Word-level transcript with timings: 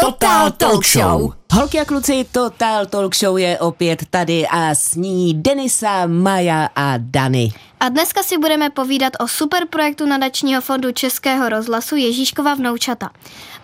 Total 0.00 0.50
Talk 0.50 0.84
Show. 0.84 1.32
Holky 1.52 1.80
a 1.80 1.84
kluci, 1.84 2.26
Total 2.32 2.86
Talk 2.86 3.14
Show 3.14 3.38
je 3.38 3.58
opět 3.58 4.04
tady 4.10 4.46
a 4.46 4.70
s 4.70 4.94
ní 4.94 5.34
Denisa, 5.34 6.06
Maja 6.06 6.68
a 6.76 6.94
Dany. 6.98 7.52
A 7.80 7.88
dneska 7.88 8.22
si 8.22 8.38
budeme 8.38 8.70
povídat 8.70 9.12
o 9.20 9.28
super 9.28 9.66
projektu 9.70 10.06
nadačního 10.06 10.60
fondu 10.60 10.92
Českého 10.92 11.48
rozhlasu 11.48 11.96
Ježíškova 11.96 12.54
vnoučata. 12.54 13.10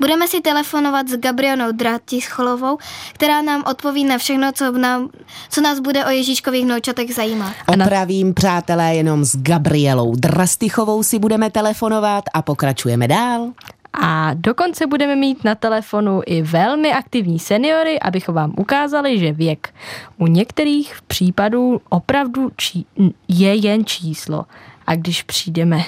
Budeme 0.01 0.29
si 0.29 0.41
telefonovat 0.41 1.09
s 1.09 1.17
Gabrionou 1.17 1.73
Draticholovou, 1.73 2.79
která 3.13 3.43
nám 3.43 3.65
odpoví 3.71 4.05
na 4.05 4.19
všechno, 4.19 4.53
co, 4.53 4.73
nám, 4.73 5.09
co 5.51 5.61
nás 5.61 5.81
bude 5.81 6.05
o 6.05 6.11
Ježíškových 6.11 6.65
vnoučatech 6.65 7.15
zajímat. 7.15 7.55
Opravím, 7.67 8.35
přátelé, 8.35 8.95
jenom 8.95 9.25
s 9.25 9.37
Gabrielou 9.37 10.17
Drastychovou 10.17 11.03
si 11.03 11.19
budeme 11.19 11.51
telefonovat 11.51 12.25
a 12.35 12.43
pokračujeme 12.43 13.09
dál. 13.09 13.51
A 14.03 14.31
dokonce 14.35 14.87
budeme 14.87 15.17
mít 15.17 15.45
na 15.45 15.55
telefonu 15.55 16.21
i 16.27 16.43
velmi 16.43 16.93
aktivní 16.93 17.39
seniory, 17.39 18.01
abychom 18.01 18.35
vám 18.35 18.55
ukázali, 18.57 19.19
že 19.19 19.33
věk 19.33 19.75
u 20.19 20.27
některých 20.27 20.97
případů 21.07 21.81
opravdu 21.89 22.51
je 23.29 23.55
jen 23.55 23.85
číslo. 23.85 24.45
A 24.87 24.95
když 24.95 25.23
přijdeme 25.23 25.85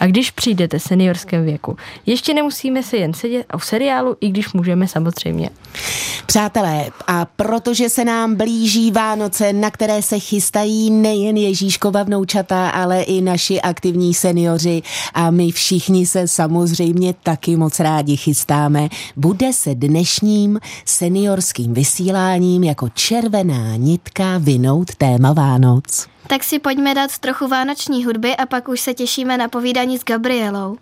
a 0.00 0.06
když 0.06 0.30
přijdete 0.30 0.80
seniorském 0.80 1.44
věku, 1.44 1.76
ještě 2.06 2.34
nemusíme 2.34 2.82
se 2.82 2.96
jen 2.96 3.14
sedět 3.14 3.46
u 3.56 3.58
seriálu, 3.58 4.16
i 4.20 4.28
když 4.28 4.52
můžeme 4.52 4.88
samozřejmě. 4.88 5.50
Přátelé, 6.26 6.90
a 7.06 7.24
protože 7.24 7.88
se 7.88 8.04
nám 8.04 8.34
blíží 8.34 8.90
Vánoce, 8.90 9.52
na 9.52 9.70
které 9.70 10.02
se 10.02 10.18
chystají 10.18 10.90
nejen 10.90 11.36
Ježíškova 11.36 12.02
vnoučata, 12.02 12.68
ale 12.68 13.02
i 13.02 13.20
naši 13.20 13.60
aktivní 13.60 14.14
seniori 14.14 14.82
a 15.14 15.30
my 15.30 15.52
všichni 15.52 16.06
se 16.06 16.28
samozřejmě 16.28 17.14
taky 17.22 17.56
moc 17.56 17.80
rádi 17.80 18.16
chystáme, 18.16 18.88
bude 19.16 19.52
se 19.52 19.74
dnešním 19.74 20.60
seniorským 20.84 21.74
vysíláním 21.74 22.64
jako 22.64 22.88
červená 22.88 23.76
nitka 23.76 24.38
vinout 24.38 24.94
téma 24.94 25.32
Vánoc. 25.32 26.15
Tak 26.26 26.44
si 26.44 26.58
pojďme 26.58 26.94
dát 26.94 27.18
trochu 27.18 27.48
vánoční 27.48 28.04
hudby 28.04 28.36
a 28.36 28.46
pak 28.46 28.68
už 28.68 28.80
se 28.80 28.94
těšíme 28.94 29.36
na 29.36 29.48
povídání 29.48 29.98
s 29.98 30.04
Gabrielou. 30.04 30.76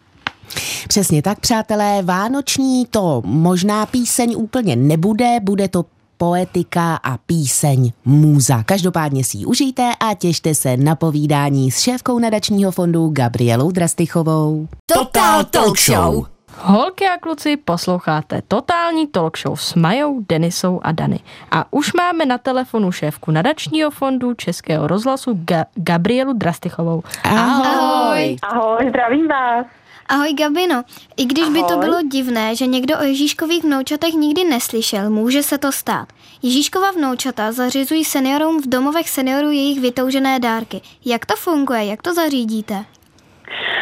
Přesně 0.88 1.22
tak, 1.22 1.40
přátelé, 1.40 2.02
vánoční 2.02 2.86
to 2.86 3.22
možná 3.24 3.86
píseň 3.86 4.34
úplně 4.38 4.76
nebude, 4.76 5.40
bude 5.42 5.68
to 5.68 5.84
poetika 6.16 6.94
a 6.96 7.18
píseň 7.18 7.92
Můza. 8.04 8.62
Každopádně 8.62 9.24
si 9.24 9.36
ji 9.38 9.46
užijte 9.46 9.90
a 10.00 10.14
těšte 10.14 10.54
se 10.54 10.76
na 10.76 10.94
povídání 10.94 11.70
s 11.70 11.78
šéfkou 11.78 12.18
nadačního 12.18 12.72
fondu 12.72 13.08
Gabrielou 13.08 13.70
Drastychovou. 13.70 14.68
Total 14.86 15.44
Talk 15.44 15.78
Show. 15.78 16.33
Holky 16.58 17.06
a 17.08 17.18
kluci, 17.18 17.56
posloucháte 17.56 18.42
totální 18.48 19.06
talk 19.06 19.38
show 19.38 19.56
s 19.56 19.74
Majou, 19.74 20.20
Denisou 20.28 20.80
a 20.82 20.92
Dany. 20.92 21.20
A 21.50 21.64
už 21.70 21.92
máme 21.92 22.26
na 22.26 22.38
telefonu 22.38 22.92
šéfku 22.92 23.30
nadačního 23.30 23.90
fondu 23.90 24.34
Českého 24.34 24.86
rozhlasu 24.86 25.32
Ga- 25.32 25.64
Gabrielu 25.74 26.32
Drastychovou. 26.32 27.02
Ahoj. 27.24 28.36
Ahoj, 28.42 28.88
zdravím 28.88 29.28
vás. 29.28 29.66
Ahoj 30.08 30.32
Gabino, 30.34 30.82
i 31.16 31.24
když 31.24 31.48
by 31.48 31.58
to 31.58 31.72
Ahoj. 31.72 31.84
bylo 31.84 32.02
divné, 32.02 32.56
že 32.56 32.66
někdo 32.66 32.98
o 32.98 33.02
Ježíškových 33.02 33.64
vnoučatech 33.64 34.14
nikdy 34.14 34.44
neslyšel, 34.44 35.10
může 35.10 35.42
se 35.42 35.58
to 35.58 35.72
stát. 35.72 36.08
Ježíškova 36.42 36.90
vnoučata 36.90 37.52
zařizují 37.52 38.04
seniorům 38.04 38.62
v 38.62 38.66
domovech 38.68 39.08
seniorů 39.10 39.50
jejich 39.50 39.80
vytoužené 39.80 40.38
dárky. 40.40 40.80
Jak 41.04 41.26
to 41.26 41.36
funguje, 41.36 41.84
jak 41.84 42.02
to 42.02 42.14
zařídíte? 42.14 42.84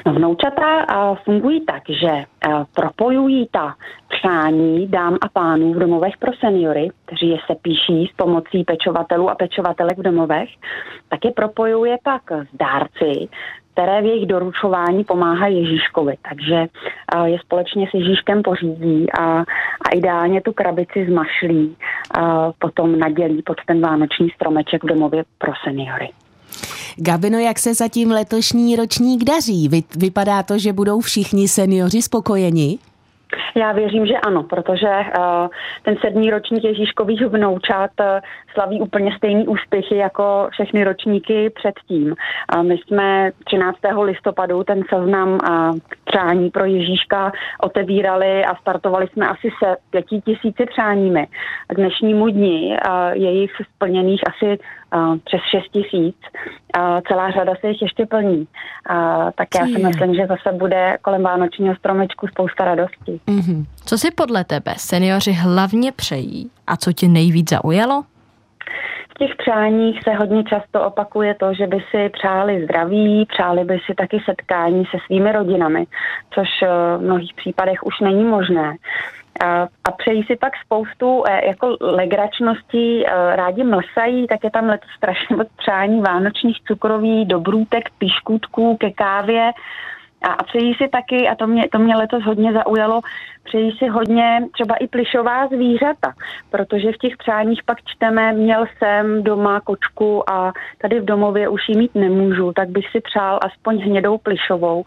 No, 0.07 0.13
vnoučata 0.13 0.81
a, 0.81 1.15
fungují 1.15 1.65
tak, 1.65 1.83
že 1.89 2.11
a, 2.11 2.65
propojují 2.75 3.49
ta 3.51 3.75
přání 4.09 4.89
dám 4.89 5.19
a 5.21 5.29
pánů 5.29 5.73
v 5.73 5.79
domovech 5.79 6.17
pro 6.19 6.33
seniory, 6.41 6.91
kteří 7.05 7.29
je 7.29 7.39
se 7.47 7.55
píší 7.63 8.11
s 8.13 8.17
pomocí 8.17 8.65
pečovatelů 8.65 9.31
a 9.31 9.35
pečovatelek 9.35 9.99
v 9.99 10.03
domovech, 10.03 10.49
tak 11.09 11.25
je 11.25 11.33
propojuje 11.33 11.97
pak 12.03 12.23
s 12.33 12.57
dárci, 12.57 13.29
které 13.73 14.03
v 14.03 14.05
jejich 14.05 14.27
doručování 14.27 15.05
pomáhá 15.05 15.47
Ježíškovi. 15.47 16.15
Takže 16.29 16.67
a, 17.09 17.27
je 17.27 17.39
společně 17.39 17.87
s 17.91 17.95
Ježíškem 17.95 18.43
pořídí 18.43 19.13
a, 19.13 19.25
a 19.87 19.95
ideálně 19.95 20.41
tu 20.41 20.53
krabici 20.53 21.07
zmašlí 21.07 21.77
a 22.19 22.53
potom 22.59 22.99
nadělí 22.99 23.43
pod 23.43 23.57
ten 23.67 23.81
vánoční 23.81 24.31
stromeček 24.31 24.85
v 24.85 24.87
domově 24.87 25.25
pro 25.39 25.53
seniory. 25.65 26.09
Gabino, 26.97 27.39
jak 27.39 27.59
se 27.59 27.75
zatím 27.75 28.11
letošní 28.11 28.77
ročník 28.77 29.25
daří? 29.25 29.69
Vy, 29.69 29.83
vypadá 29.97 30.43
to, 30.43 30.59
že 30.59 30.73
budou 30.73 31.01
všichni 31.01 31.49
seniori 31.49 32.03
spokojeni? 32.03 32.79
Já 33.55 33.73
věřím, 33.73 34.07
že 34.07 34.15
ano, 34.27 34.43
protože 34.43 34.89
uh, 34.89 35.49
ten 35.83 35.97
sedmý 36.01 36.31
ročník 36.31 36.65
Ježíškových 36.65 37.23
vnoučat 37.23 37.91
uh, 38.01 38.07
slaví 38.53 38.81
úplně 38.81 39.17
stejný 39.17 39.49
úspěchy 39.49 39.97
jako 39.97 40.49
všechny 40.51 40.85
ročníky 40.85 41.51
předtím. 41.51 42.15
Uh, 42.57 42.63
my 42.63 42.79
jsme 42.79 43.31
13. 43.45 43.79
listopadu 44.03 44.65
ten 44.65 44.83
seznam 44.95 45.29
uh, 45.29 45.79
přání 46.05 46.51
pro 46.51 46.65
Ježíška 46.65 47.33
otevírali 47.61 48.45
a 48.45 48.55
startovali 48.55 49.09
jsme 49.09 49.29
asi 49.29 49.49
se 49.65 49.77
pěti 49.91 50.21
tisíci 50.21 50.67
přáními. 50.67 51.27
K 51.69 51.75
dnešnímu 51.75 52.29
dni 52.29 52.77
je 53.13 53.31
jich 53.31 53.51
splněných 53.75 54.21
asi 54.29 54.59
přes 55.25 55.41
6 55.51 55.69
tisíc. 55.73 56.17
Celá 57.09 57.31
řada 57.31 57.53
se 57.61 57.69
jich 57.69 57.83
ještě 57.83 58.07
plní. 58.07 58.47
Tak 59.35 59.49
já 59.59 59.67
si 59.67 59.83
myslím, 59.83 60.15
že 60.15 60.27
zase 60.27 60.59
bude 60.59 60.97
kolem 61.03 61.23
vánočního 61.23 61.77
stromečku 61.77 62.27
spousta 62.27 62.65
radosti. 62.65 63.21
Mm-hmm. 63.27 63.65
Co 63.85 63.99
si 63.99 64.11
podle 64.11 64.45
tebe 64.45 64.75
seniori 64.77 65.33
hlavně 65.33 65.93
přejí 65.93 66.51
a 66.67 66.77
co 66.77 66.93
tě 66.93 67.09
nejvíc 67.09 67.51
zaujalo? 67.51 68.05
V 69.11 69.15
těch 69.19 69.37
přáních 69.37 70.03
se 70.03 70.15
hodně 70.15 70.45
často 70.45 70.85
opakuje 70.85 71.35
to, 71.35 71.55
že 71.55 71.67
by 71.67 71.85
si 71.91 72.09
přáli 72.09 72.65
zdraví, 72.65 73.27
přáli 73.27 73.65
by 73.65 73.79
si 73.87 73.95
taky 73.95 74.23
setkání 74.25 74.85
se 74.85 74.99
svými 75.07 75.33
rodinami, 75.33 75.87
což 76.35 76.49
eh, 76.63 76.69
v 76.99 77.01
mnohých 77.01 77.35
případech 77.35 77.83
už 77.83 78.01
není 78.01 78.25
možné. 78.25 78.77
A, 79.45 79.93
přejí 79.99 80.23
si 80.23 80.37
pak 80.37 80.53
spoustu 80.65 81.25
eh, 81.27 81.47
jako 81.47 81.77
legračností, 81.81 83.07
eh, 83.07 83.37
rádi 83.37 83.65
mlsají, 83.65 84.27
tak 84.27 84.45
je 84.45 84.51
tam 84.51 84.67
letos 84.67 84.91
strašně 84.97 85.37
moc 85.37 85.49
přání 85.57 86.01
vánočních 86.01 86.63
cukroví, 86.67 87.25
dobrůtek, 87.25 87.85
piškutků 87.99 88.77
ke 88.77 88.91
kávě. 88.91 89.51
A, 90.23 90.33
a 90.33 90.43
přejí 90.43 90.75
si 90.75 90.89
taky, 90.89 91.29
a 91.29 91.35
to 91.35 91.47
mě, 91.47 91.69
to 91.73 91.79
mě 91.79 91.97
letos 91.97 92.25
hodně 92.25 92.53
zaujalo, 92.53 93.01
přejí 93.45 93.73
si 93.79 93.89
hodně 93.89 94.41
třeba 94.53 94.75
i 94.75 94.87
plišová 94.87 95.47
zvířata, 95.47 96.13
protože 96.51 96.93
v 96.93 96.97
těch 96.97 97.17
přáních 97.17 97.63
pak 97.63 97.79
čteme, 97.85 98.33
měl 98.33 98.65
jsem 98.79 99.23
doma 99.23 99.61
kočku 99.61 100.31
a 100.31 100.53
tady 100.83 101.01
v 101.01 101.05
domově 101.05 101.49
už 101.49 101.69
ji 101.69 101.77
mít 101.77 101.95
nemůžu, 101.95 102.53
tak 102.53 102.69
bych 102.69 102.89
si 102.91 103.01
přál 103.01 103.39
aspoň 103.43 103.83
hnědou 103.83 104.19
plišovou, 104.19 104.85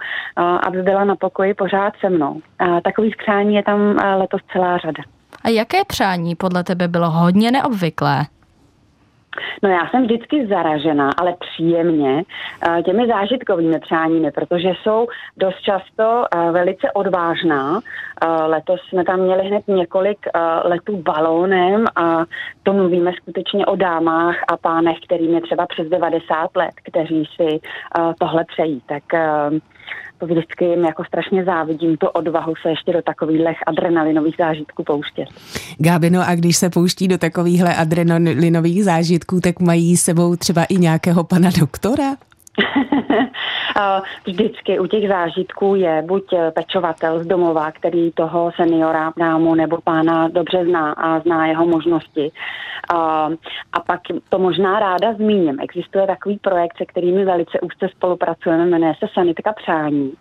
aby 0.68 0.82
byla 0.82 1.04
na 1.04 1.16
pokoji 1.16 1.54
pořád 1.54 1.94
se 2.00 2.10
mnou. 2.10 2.42
A 2.60 2.82
takových 2.82 3.18
přání 3.18 3.56
je 3.56 3.64
tam 3.64 3.80
letos 4.18 4.42
celá 4.54 4.78
řada. 4.78 5.04
A 5.44 5.50
jaké 5.50 5.86
přání 5.88 6.36
podle 6.36 6.64
tebe 6.64 6.88
bylo 6.88 7.10
hodně 7.10 7.52
neobvyklé? 7.52 8.26
No 9.64 9.70
já 9.70 9.88
jsem 9.90 10.04
vždycky 10.04 10.48
zaražena, 10.48 11.10
ale 11.18 11.36
příjemně 11.40 12.24
eh, 12.24 12.84
těmi 12.84 13.08
zážitkovými 13.08 13.80
přáními, 13.80 14.32
protože 14.32 14.70
jsou 14.82 15.08
dost 15.38 15.62
často 15.62 16.26
eh, 16.26 16.52
velice 16.52 16.92
odvážná. 16.92 17.80
Eh, 17.80 18.28
Letos 18.28 18.82
jsme 18.90 19.04
tam 19.04 19.20
měli 19.20 19.48
hned 19.48 19.68
několik 19.68 20.20
letů 20.64 20.98
balónem 20.98 21.86
a 21.96 22.26
to 22.64 22.74
mluvíme 22.74 23.12
skutečně 23.14 23.66
o 23.66 23.76
dámách 23.76 24.36
a 24.48 24.58
pánech, 24.58 24.98
kterým 25.06 25.34
je 25.34 25.42
třeba 25.42 25.66
přes 25.66 25.88
90 25.88 26.56
let, 26.56 26.72
kteří 26.84 27.30
si 27.36 27.60
tohle 28.20 28.46
přejí. 28.46 28.82
Tak 28.86 29.04
to 30.18 30.26
vždycky 30.26 30.66
jim 30.66 30.84
jako 30.84 31.04
strašně 31.04 31.44
závidím, 31.44 31.98
tu 31.98 32.08
odvahu 32.08 32.54
se 32.62 32.70
ještě 32.70 32.94
do 32.94 33.02
takových 33.02 33.68
adrenalinových 33.68 34.36
zážitků 34.40 34.84
pouštět. 34.84 35.26
Gabino, 35.78 36.22
a 36.28 36.36
když 36.36 36.58
se 36.58 36.70
pouští 36.70 37.08
do 37.08 37.18
takovýchhle 37.18 37.76
adrenalinových 37.76 38.84
zážitků, 38.84 39.42
tak 39.42 39.60
mají 39.60 39.98
s 39.98 40.04
sebou 40.04 40.36
třeba 40.36 40.64
i 40.64 40.78
nějakého 40.78 41.24
pana 41.24 41.50
doktora? 41.60 42.04
Vždycky 44.26 44.80
u 44.80 44.88
těch 44.88 45.08
zážitků 45.08 45.76
je 45.76 46.04
buď 46.06 46.34
eh, 46.34 46.52
pečovatel 46.52 47.24
z 47.24 47.28
domova, 47.28 47.72
který 47.72 48.12
toho 48.12 48.52
seniora, 48.56 49.14
dámu 49.18 49.56
nebo 49.56 49.78
pána 49.84 50.28
dobře 50.28 50.66
zná 50.66 50.92
a 50.92 51.20
zná 51.20 51.48
jeho 51.48 51.66
možnosti. 51.66 52.32
A, 52.94 53.30
a 53.74 53.80
pak 53.80 54.00
to 54.30 54.40
možná 54.40 54.80
ráda 54.80 55.14
zmíním. 55.14 55.58
Existuje 55.62 56.08
takový 56.08 56.38
projekt, 56.38 56.78
se 56.78 56.86
kterými 56.86 57.26
velice 57.26 57.60
úzce 57.60 57.88
spolupracujeme, 57.96 58.66
jmenuje 58.66 58.94
se 59.00 59.08
Sanitka 59.14 59.54
přání. 59.54 60.14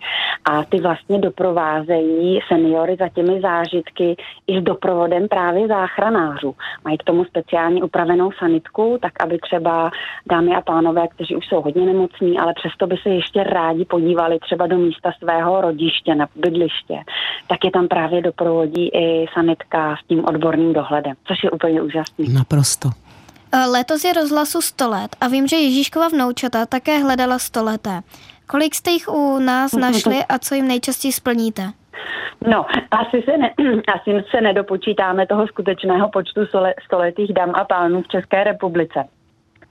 A 0.44 0.64
ty 0.64 0.80
vlastně 0.80 1.18
doprovázejí 1.18 2.40
seniory 2.48 2.96
za 3.00 3.08
těmi 3.08 3.40
zážitky 3.40 4.16
i 4.46 4.60
s 4.60 4.62
doprovodem 4.62 5.28
právě 5.28 5.68
záchranářů. 5.68 6.54
Mají 6.84 6.98
k 6.98 7.04
tomu 7.04 7.24
speciálně 7.24 7.82
upravenou 7.82 8.32
sanitku, 8.32 8.98
tak 9.02 9.12
aby 9.22 9.38
třeba 9.38 9.90
dámy 10.26 10.56
a 10.56 10.60
pánové, 10.60 11.08
kteří 11.08 11.36
už 11.36 11.46
jsou 11.46 11.60
hodně 11.60 11.86
nemocní, 11.86 12.38
ale 12.38 12.52
přesto 12.54 12.86
by 12.86 12.96
se 12.96 13.08
ještě 13.10 13.43
se 13.44 13.50
rádi 13.50 13.84
podívali 13.84 14.38
třeba 14.38 14.66
do 14.66 14.78
místa 14.78 15.12
svého 15.18 15.60
rodiště, 15.60 16.14
na 16.14 16.28
bydliště, 16.36 16.98
tak 17.48 17.64
je 17.64 17.70
tam 17.70 17.88
právě 17.88 18.22
doprovodí 18.22 18.88
i 18.88 19.26
sanitka 19.34 19.96
s 19.96 20.06
tím 20.06 20.24
odborným 20.24 20.72
dohledem, 20.72 21.14
což 21.24 21.44
je 21.44 21.50
úplně 21.50 21.82
úžasný. 21.82 22.32
Naprosto. 22.34 22.88
Eh, 23.52 23.66
letos 23.66 24.04
je 24.04 24.12
rozhlasu 24.12 24.60
100 24.60 24.88
let 24.88 25.16
a 25.20 25.28
vím, 25.28 25.48
že 25.48 25.56
Ježíškova 25.56 26.08
vnoučata 26.08 26.66
také 26.66 26.98
hledala 26.98 27.38
100 27.38 27.64
leté. 27.64 28.00
Kolik 28.46 28.74
jste 28.74 28.90
jich 28.90 29.08
u 29.08 29.38
nás 29.38 29.72
našli 29.80 30.24
a 30.28 30.38
co 30.38 30.54
jim 30.54 30.68
nejčastěji 30.68 31.12
splníte? 31.12 31.62
No, 32.50 32.66
asi 32.90 33.22
se, 33.24 33.36
ne, 33.36 33.50
asi 33.94 34.24
se 34.30 34.40
nedopočítáme 34.40 35.26
toho 35.26 35.46
skutečného 35.46 36.10
počtu 36.10 36.40
stoletých 36.86 37.32
dam 37.32 37.52
a 37.54 37.64
pánů 37.64 38.02
v 38.02 38.08
České 38.08 38.44
republice 38.44 39.04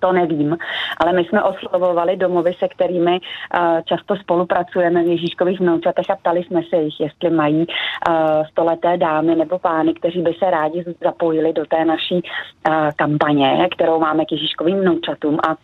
to 0.04 0.12
nevím, 0.12 0.58
ale 0.98 1.14
my 1.14 1.24
jsme 1.24 1.44
oslovovali 1.44 2.18
domovy, 2.18 2.54
se 2.60 2.68
kterými 2.68 3.20
uh, 3.20 3.82
často 3.86 4.16
spolupracujeme 4.16 5.04
v 5.04 5.08
Ježíškových 5.08 5.60
vnoučatech 5.60 6.10
a 6.10 6.16
ptali 6.16 6.44
jsme 6.44 6.62
se 6.70 6.76
jich, 6.76 7.00
jestli 7.00 7.30
mají 7.30 7.66
uh, 7.66 8.16
stoleté 8.52 8.98
dámy 8.98 9.36
nebo 9.36 9.60
pány, 9.60 9.94
kteří 9.94 10.22
by 10.22 10.34
se 10.34 10.52
rádi 10.52 10.84
zapojili 11.04 11.54
do 11.54 11.66
té 11.66 11.86
naší 11.86 12.16
uh, 12.16 12.74
kampaně, 12.96 13.68
kterou 13.72 14.00
máme 14.00 14.26
k 14.26 14.32
Ježíškovým 14.32 14.80
vnoučatům. 14.80 15.38
A 15.48 15.56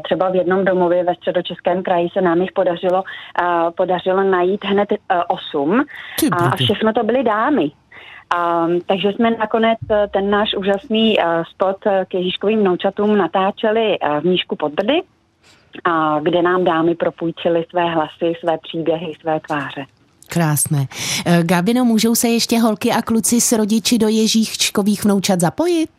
třeba 0.00 0.30
v 0.30 0.34
jednom 0.34 0.64
domově 0.64 1.04
ve 1.04 1.14
středočeském 1.14 1.82
kraji 1.82 2.08
se 2.12 2.20
nám 2.20 2.40
jich 2.40 2.52
podařilo, 2.52 3.02
podařilo 3.76 4.22
najít 4.22 4.64
hned 4.64 4.88
osm 5.28 5.84
a 6.32 6.56
všechno 6.56 6.92
to 6.92 7.02
byly 7.04 7.24
dámy. 7.24 7.70
Um, 8.34 8.80
takže 8.86 9.08
jsme 9.08 9.30
nakonec 9.30 9.78
eh, 9.90 10.08
ten 10.12 10.30
náš 10.30 10.54
úžasný 10.54 11.18
uh, 11.18 11.24
spot 11.50 11.76
eh, 11.86 12.04
k 12.08 12.14
Ježíškovým 12.14 12.60
vnoučatům 12.60 13.18
natáčeli 13.18 13.98
uh, 13.98 14.20
v 14.20 14.24
Nížku 14.24 14.56
pod 14.56 14.72
Brdy, 14.72 15.02
uh, 15.02 16.22
kde 16.22 16.42
nám 16.42 16.64
dámy 16.64 16.94
propůjčily 16.94 17.66
své 17.70 17.90
hlasy, 17.90 18.32
své 18.40 18.58
příběhy, 18.58 19.12
své 19.20 19.40
tváře. 19.40 19.84
Krásné. 20.28 20.86
Gabino, 21.42 21.84
můžou 21.84 22.14
se 22.14 22.28
ještě 22.28 22.58
holky 22.58 22.90
a 22.90 23.02
kluci 23.02 23.40
s 23.40 23.52
rodiči 23.52 23.98
do 23.98 24.08
Ježíškových 24.08 25.04
vnoučat 25.04 25.40
zapojit? 25.40 25.90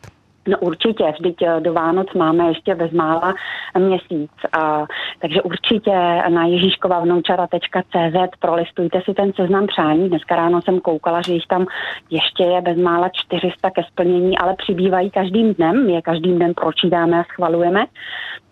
No 0.46 0.58
určitě, 0.58 1.12
vždyť 1.18 1.42
eh, 1.42 1.60
do 1.60 1.72
Vánoc 1.72 2.06
máme 2.14 2.48
ještě 2.48 2.74
bezmála 2.74 3.34
měsíc, 3.78 4.30
a, 4.52 4.86
takže 5.18 5.42
určitě 5.42 6.22
na 6.28 6.46
ježíškovavnoučara.cz 6.46 8.38
prolistujte 8.38 9.02
si 9.04 9.14
ten 9.14 9.32
seznam 9.32 9.66
přání. 9.66 10.08
Dneska 10.08 10.36
ráno 10.36 10.62
jsem 10.62 10.80
koukala, 10.80 11.22
že 11.22 11.32
jich 11.32 11.46
tam 11.46 11.66
ještě 12.10 12.44
je 12.44 12.60
bezmála 12.60 13.08
400 13.08 13.70
ke 13.70 13.82
splnění, 13.82 14.38
ale 14.38 14.54
přibývají 14.54 15.10
každým 15.10 15.54
dnem, 15.54 15.90
je 15.90 16.02
každým 16.02 16.36
dnem 16.36 16.54
pročítáme 16.54 17.20
a 17.20 17.24
schvalujeme. 17.24 17.86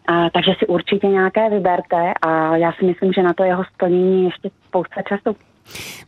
A, 0.06 0.31
takže 0.31 0.52
si 0.58 0.67
určitě 0.67 1.06
nějaké 1.06 1.50
vyberte 1.50 2.12
a 2.23 2.56
já 2.56 2.73
si 2.73 2.85
myslím, 2.85 3.12
že 3.12 3.23
na 3.23 3.32
to 3.32 3.44
jeho 3.44 3.64
splnění 3.64 4.25
ještě 4.25 4.50
spousta 4.69 5.02
času. 5.02 5.37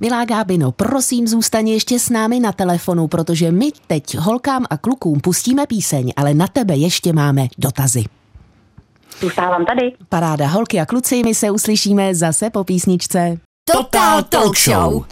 Milá 0.01 0.25
Gábino, 0.25 0.73
prosím 0.73 1.29
zůstaň 1.29 1.69
ještě 1.69 1.99
s 1.99 2.11
námi 2.11 2.41
na 2.41 2.53
telefonu, 2.53 3.09
protože 3.09 3.53
my 3.53 3.71
teď 3.87 4.17
holkám 4.19 4.65
a 4.71 4.77
klukům 4.77 5.21
pustíme 5.21 5.67
píseň, 5.67 6.13
ale 6.17 6.35
na 6.35 6.47
tebe 6.47 6.77
ještě 6.77 7.13
máme 7.13 7.47
dotazy. 7.59 8.05
Zůstávám 9.21 9.65
tady. 9.65 9.93
Paráda, 10.09 10.47
holky 10.47 10.81
a 10.81 10.87
kluci, 10.87 11.23
my 11.25 11.35
se 11.35 11.51
uslyšíme 11.51 12.15
zase 12.15 12.51
po 12.51 12.65
písničce. 12.65 13.39
Total 13.73 14.23
Talk 14.23 14.59
Show. 14.59 15.05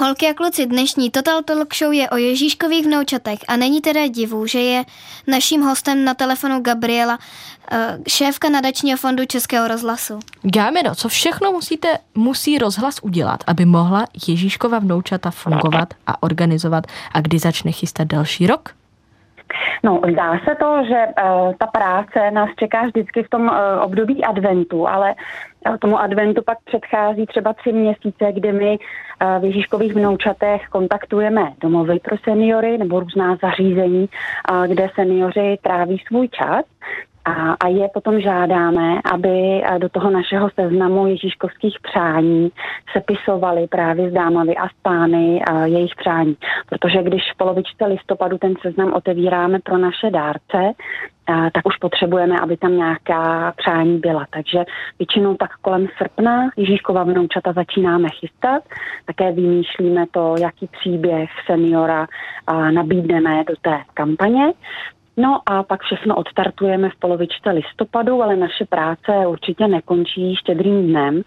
Holky 0.00 0.26
a 0.28 0.34
kluci, 0.34 0.66
dnešní 0.66 1.10
Total 1.10 1.42
Talk 1.42 1.74
Show 1.74 1.92
je 1.92 2.10
o 2.10 2.16
Ježíškových 2.16 2.86
vnoučatech 2.86 3.38
a 3.48 3.56
není 3.56 3.80
teda 3.80 4.00
divu, 4.08 4.46
že 4.46 4.58
je 4.58 4.82
naším 5.28 5.62
hostem 5.62 6.04
na 6.04 6.14
telefonu 6.14 6.60
Gabriela, 6.62 7.18
eh, 7.72 7.98
šéfka 8.08 8.48
nadačního 8.48 8.98
fondu 8.98 9.26
Českého 9.26 9.68
rozhlasu. 9.68 10.18
Gámino, 10.42 10.94
co 10.94 11.08
všechno 11.08 11.52
musíte, 11.52 11.88
musí 12.14 12.58
rozhlas 12.58 12.98
udělat, 13.02 13.40
aby 13.46 13.64
mohla 13.64 14.04
Ježíškova 14.28 14.78
vnoučata 14.78 15.30
fungovat 15.30 15.88
a 16.06 16.22
organizovat 16.22 16.84
a 17.12 17.20
kdy 17.20 17.38
začne 17.38 17.72
chystat 17.72 18.08
další 18.08 18.46
rok? 18.46 18.68
No, 19.82 20.00
zdá 20.12 20.32
se 20.32 20.54
to, 20.60 20.84
že 20.88 21.06
uh, 21.06 21.52
ta 21.58 21.66
práce 21.66 22.30
nás 22.30 22.48
čeká 22.58 22.86
vždycky 22.86 23.22
v 23.22 23.30
tom 23.30 23.42
uh, 23.42 23.54
období 23.82 24.24
adventu, 24.24 24.88
ale 24.88 25.14
uh, 25.14 25.49
tomu 25.80 26.00
adventu 26.00 26.42
pak 26.42 26.58
předchází 26.64 27.26
třeba 27.26 27.52
tři 27.52 27.72
měsíce, 27.72 28.32
kdy 28.32 28.52
my 28.52 28.78
uh, 28.78 29.40
v 29.40 29.44
Ježíškových 29.44 29.94
vnoučatech 29.94 30.68
kontaktujeme 30.68 31.52
domovy 31.60 31.98
pro 31.98 32.16
seniory 32.24 32.78
nebo 32.78 33.00
různá 33.00 33.36
zařízení, 33.42 34.08
uh, 34.50 34.66
kde 34.66 34.88
seniori 34.94 35.58
tráví 35.62 36.02
svůj 36.06 36.28
čas. 36.28 36.64
A, 37.24 37.52
a 37.52 37.68
je 37.68 37.88
potom 37.94 38.20
žádáme, 38.20 39.00
aby 39.12 39.62
do 39.78 39.88
toho 39.88 40.10
našeho 40.10 40.50
seznamu 40.60 41.06
ježíškovských 41.06 41.76
přání 41.82 42.50
sepisovali 42.92 43.66
právě 43.66 44.10
s 44.10 44.12
dámami 44.12 44.56
a 44.56 44.68
s 44.68 44.72
pány 44.82 45.42
a 45.42 45.66
jejich 45.66 45.94
přání. 45.96 46.36
Protože 46.68 47.02
když 47.02 47.22
v 47.34 47.36
polovičce 47.36 47.86
listopadu 47.86 48.38
ten 48.38 48.54
seznam 48.62 48.92
otevíráme 48.92 49.58
pro 49.60 49.78
naše 49.78 50.10
dárce, 50.10 50.72
tak 51.54 51.66
už 51.66 51.76
potřebujeme, 51.76 52.40
aby 52.40 52.56
tam 52.56 52.76
nějaká 52.76 53.52
přání 53.56 53.98
byla. 53.98 54.26
Takže 54.30 54.64
většinou 54.98 55.34
tak 55.34 55.50
kolem 55.62 55.88
srpna 55.98 56.48
Ježíškova 56.56 57.04
vnoučata 57.04 57.52
začínáme 57.52 58.08
chystat, 58.08 58.62
také 59.04 59.32
vymýšlíme 59.32 60.04
to, 60.10 60.34
jaký 60.40 60.66
příběh 60.66 61.30
seniora 61.46 62.06
nabídneme 62.70 63.44
do 63.44 63.54
té 63.62 63.78
kampaně. 63.94 64.52
No 65.16 65.40
a 65.46 65.62
pak 65.62 65.82
všechno 65.82 66.14
odstartujeme 66.16 66.90
v 66.90 66.98
polovičce 66.98 67.50
listopadu, 67.50 68.22
ale 68.22 68.36
naše 68.36 68.64
práce 68.64 69.26
určitě 69.26 69.68
nekončí 69.68 70.36
štědrým 70.36 70.86
dnem, 70.86 71.22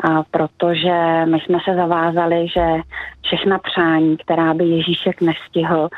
a 0.00 0.22
protože 0.22 1.24
my 1.24 1.40
jsme 1.40 1.58
se 1.64 1.74
zavázali, 1.74 2.48
že 2.48 2.66
všechna 3.22 3.58
přání, 3.58 4.16
která 4.16 4.54
by 4.54 4.64
Ježíšek 4.64 5.20
nestihl 5.20 5.88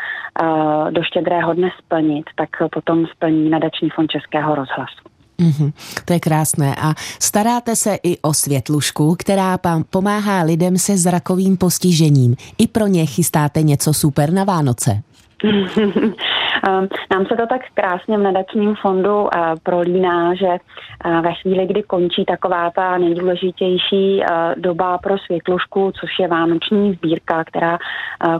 do 0.91 1.03
štědrého 1.03 1.55
dne 1.55 1.71
splnit, 1.79 2.25
tak 2.35 2.49
potom 2.73 3.07
splní 3.07 3.51
nadační 3.51 3.91
fond 3.91 4.11
Českého 4.11 4.55
rozhlasu. 4.55 5.09
Mm-hmm, 5.41 5.73
to 6.05 6.13
je 6.13 6.21
krásné. 6.21 6.75
A 6.81 6.95
staráte 7.21 7.77
se 7.77 7.99
i 8.03 8.19
o 8.23 8.35
světlušku, 8.35 9.17
která 9.19 9.59
pomáhá 9.91 10.43
lidem 10.43 10.79
se 10.79 10.97
zrakovým 10.97 11.57
postižením. 11.57 12.37
I 12.59 12.67
pro 12.67 12.87
ně 12.87 13.07
chystáte 13.07 13.63
něco 13.63 13.95
super 13.95 14.33
na 14.33 14.45
Vánoce. 14.45 15.03
Ehm, 16.67 16.89
nám 17.13 17.27
se 17.27 17.37
to 17.37 17.47
tak 17.47 17.61
krásně 17.75 18.19
v 18.19 18.23
nadačním 18.23 18.75
fondu 18.75 19.29
eh, 19.35 19.55
prolíná, 19.63 20.35
že 20.35 20.47
eh, 20.49 21.21
ve 21.21 21.35
chvíli, 21.35 21.67
kdy 21.67 21.83
končí 21.83 22.25
taková 22.25 22.71
ta 22.71 22.99
nejdůležitější 22.99 24.23
eh, 24.23 24.55
doba 24.57 24.99
pro 24.99 25.19
světlušku, 25.19 25.93
což 26.01 26.19
je 26.19 26.29
vánoční 26.29 26.93
sbírka, 26.93 27.45
která 27.45 27.79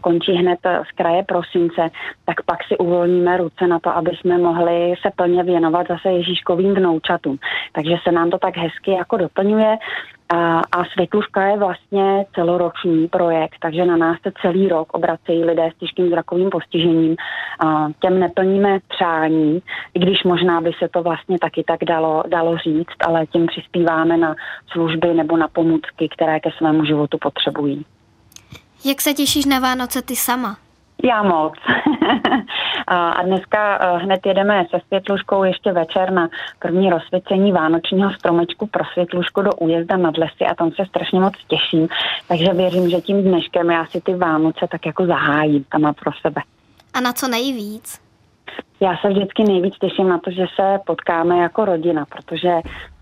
končí 0.03 0.33
hned 0.33 0.59
z 0.89 0.93
kraje 0.95 1.23
prosince, 1.23 1.91
tak 2.25 2.43
pak 2.43 2.65
si 2.65 2.79
uvolníme 2.79 3.37
ruce 3.37 3.67
na 3.67 3.79
to, 3.79 3.97
aby 3.97 4.11
jsme 4.11 4.39
mohli 4.39 4.95
se 5.03 5.11
plně 5.17 5.43
věnovat 5.43 5.87
zase 5.89 6.09
Ježíškovým 6.09 6.75
vnoučatům. 6.75 7.39
Takže 7.73 7.97
se 8.03 8.13
nám 8.13 8.31
to 8.31 8.39
tak 8.39 8.57
hezky 8.57 8.91
jako 8.91 9.17
doplňuje. 9.17 9.77
A, 10.29 10.61
a 10.73 10.85
Světluška 10.85 11.47
je 11.47 11.59
vlastně 11.59 12.25
celoroční 12.35 13.09
projekt, 13.09 13.57
takže 13.61 13.85
na 13.85 13.97
nás 13.97 14.17
se 14.23 14.33
celý 14.43 14.69
rok 14.69 14.95
obracejí 14.95 15.45
lidé 15.45 15.71
s 15.75 15.79
těžkým 15.79 16.09
zrakovým 16.09 16.51
postižením. 16.51 17.17
A 17.61 17.89
těm 18.01 18.21
neplníme 18.21 18.79
přání, 18.89 19.63
i 19.95 19.99
když 19.99 20.25
možná 20.25 20.61
by 20.61 20.71
se 20.79 20.89
to 20.89 21.03
vlastně 21.03 21.39
taky 21.39 21.65
tak 21.67 21.85
dalo, 21.85 22.23
dalo 22.29 22.59
říct, 22.59 22.97
ale 23.07 23.27
tím 23.27 23.47
přispíváme 23.47 24.17
na 24.17 24.35
služby 24.73 25.15
nebo 25.15 25.37
na 25.37 25.49
pomůcky, 25.49 26.09
které 26.09 26.41
ke 26.41 26.51
svému 26.51 26.85
životu 26.85 27.19
potřebují. 27.19 27.85
Jak 28.85 29.01
se 29.01 29.15
těšíš 29.15 29.45
na 29.45 29.59
Vánoce 29.59 30.03
ty 30.03 30.17
sama? 30.17 30.57
Já 31.05 31.23
moc. 31.23 31.53
a 32.87 33.23
dneska 33.23 33.79
eh, 33.81 33.99
hned 33.99 34.27
jedeme 34.27 34.67
se 34.71 34.81
světluškou 34.87 35.45
ještě 35.45 35.73
večer 35.73 36.11
na 36.11 36.29
první 36.59 36.91
rozsvěcení 36.91 37.53
vánočního 37.53 38.11
stromečku 38.11 38.67
pro 38.67 38.85
světlušku 38.93 39.43
do 39.43 39.53
újezda 39.53 39.97
nad 39.97 40.19
lesy 40.19 40.45
a 40.51 40.55
tam 40.55 40.71
se 40.71 40.87
strašně 40.87 41.21
moc 41.21 41.35
těším. 41.49 41.89
Takže 42.29 42.53
věřím, 42.53 42.91
že 42.91 43.01
tím 43.01 43.23
dneškem 43.23 43.71
já 43.71 43.87
si 43.87 44.01
ty 44.01 44.15
Vánoce 44.15 44.67
tak 44.71 44.87
jako 44.87 45.07
zahájím 45.07 45.65
sama 45.73 45.93
pro 45.93 46.11
sebe. 46.23 46.43
A 46.95 47.01
na 47.01 47.13
co 47.13 47.29
nejvíc? 47.29 48.01
Já 48.81 48.97
se 48.97 49.09
vždycky 49.09 49.45
nejvíc 49.45 49.75
těším 49.79 50.09
na 50.09 50.19
to, 50.19 50.31
že 50.31 50.47
se 50.57 50.79
potkáme 50.87 51.39
jako 51.39 51.65
rodina, 51.65 52.05
protože 52.05 52.51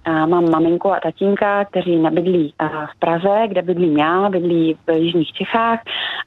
mám 0.06 0.50
maminku 0.50 0.92
a 0.92 1.00
tatínka, 1.00 1.64
kteří 1.64 1.96
nebydlí 1.96 2.54
v 2.94 2.98
Praze, 2.98 3.42
kde 3.48 3.62
bydlím 3.62 3.98
já, 3.98 4.28
bydlí 4.28 4.76
v 4.86 4.92
Jižních 4.98 5.32
Čechách 5.32 5.80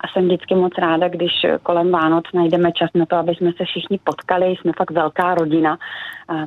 a 0.03 0.07
jsem 0.07 0.25
vždycky 0.25 0.55
moc 0.55 0.73
ráda, 0.77 1.07
když 1.07 1.31
kolem 1.63 1.91
Vánoc 1.91 2.23
najdeme 2.33 2.71
čas 2.71 2.89
na 2.95 3.05
to, 3.05 3.15
aby 3.15 3.35
jsme 3.35 3.51
se 3.57 3.65
všichni 3.65 3.99
potkali, 4.03 4.55
jsme 4.55 4.71
fakt 4.77 4.91
velká 4.91 5.35
rodina, 5.35 5.77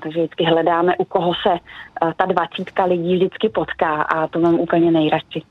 takže 0.02 0.18
vždycky 0.18 0.44
hledáme, 0.44 0.96
u 0.96 1.04
koho 1.04 1.32
se 1.34 1.58
ta 2.16 2.26
dvacítka 2.26 2.84
lidí 2.84 3.16
vždycky 3.16 3.48
potká 3.48 4.02
a 4.02 4.26
to 4.26 4.38
mám 4.38 4.54
úplně 4.54 4.90
nejradši. 4.90 5.42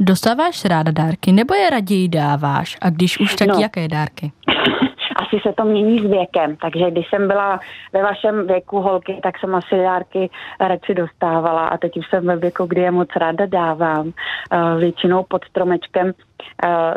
Dostáváš 0.00 0.64
ráda 0.64 0.92
dárky 0.92 1.32
nebo 1.32 1.54
je 1.54 1.70
raději 1.70 2.08
dáváš? 2.08 2.78
A 2.80 2.90
když 2.90 3.20
už, 3.20 3.34
tak 3.34 3.48
no. 3.48 3.54
jaké 3.60 3.88
dárky? 3.88 4.32
asi 5.30 5.42
se 5.48 5.54
to 5.56 5.64
mění 5.64 5.98
s 5.98 6.10
věkem, 6.10 6.56
takže 6.56 6.90
když 6.90 7.06
jsem 7.10 7.28
byla 7.28 7.60
ve 7.92 8.02
vašem 8.02 8.46
věku 8.46 8.80
holky, 8.80 9.20
tak 9.22 9.38
jsem 9.38 9.54
asi 9.54 9.76
dárky 9.76 10.30
radši 10.60 10.94
dostávala 10.94 11.68
a 11.68 11.76
teď 11.76 11.96
už 11.96 12.04
jsem 12.10 12.26
ve 12.26 12.36
věku, 12.36 12.66
kdy 12.66 12.80
je 12.80 12.90
moc 12.90 13.08
ráda 13.16 13.46
dávám. 13.46 14.06
Uh, 14.06 14.80
většinou 14.80 15.24
pod 15.28 15.44
stromečkem 15.44 16.06
uh, 16.06 16.12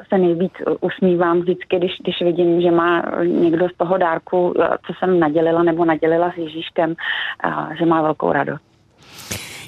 se 0.10 0.18
nejvíc 0.18 0.54
usmívám 0.82 1.40
vždycky, 1.40 1.78
když, 1.78 1.92
když 2.04 2.22
vidím, 2.22 2.62
že 2.62 2.72
má 2.72 3.04
někdo 3.24 3.70
z 3.70 3.78
toho 3.78 3.98
dárku, 3.98 4.48
uh, 4.48 4.54
co 4.88 4.94
jsem 5.00 5.20
nadělila 5.20 5.64
nebo 5.64 5.86
nadělila 5.86 6.32
s 6.32 6.38
Ježíškem, 6.38 6.96
že 7.80 7.86
má 7.86 8.02
velkou 8.02 8.32
radost. 8.32 8.64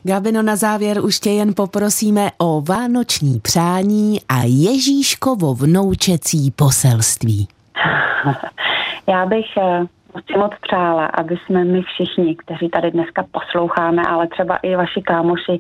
Gabino, 0.04 0.42
na 0.42 0.56
závěr 0.56 1.06
už 1.06 1.20
tě 1.20 1.30
jen 1.30 1.54
poprosíme 1.54 2.32
o 2.38 2.62
vánoční 2.62 3.40
přání 3.40 4.22
a 4.30 4.44
Ježíškovo 4.44 5.54
vnoučecí 5.54 6.52
poselství. 6.52 7.48
Já 9.08 9.26
bych 9.26 9.58
eh, 9.58 9.86
si 10.32 10.38
moc 10.38 10.52
přála, 10.62 11.06
aby 11.06 11.38
jsme 11.38 11.64
my 11.64 11.82
všichni, 11.82 12.36
kteří 12.36 12.70
tady 12.70 12.92
dneska 12.92 13.26
posloucháme, 13.32 14.02
ale 14.10 14.28
třeba 14.28 14.58
i 14.58 14.76
vaši 14.76 15.02
kámoši, 15.02 15.60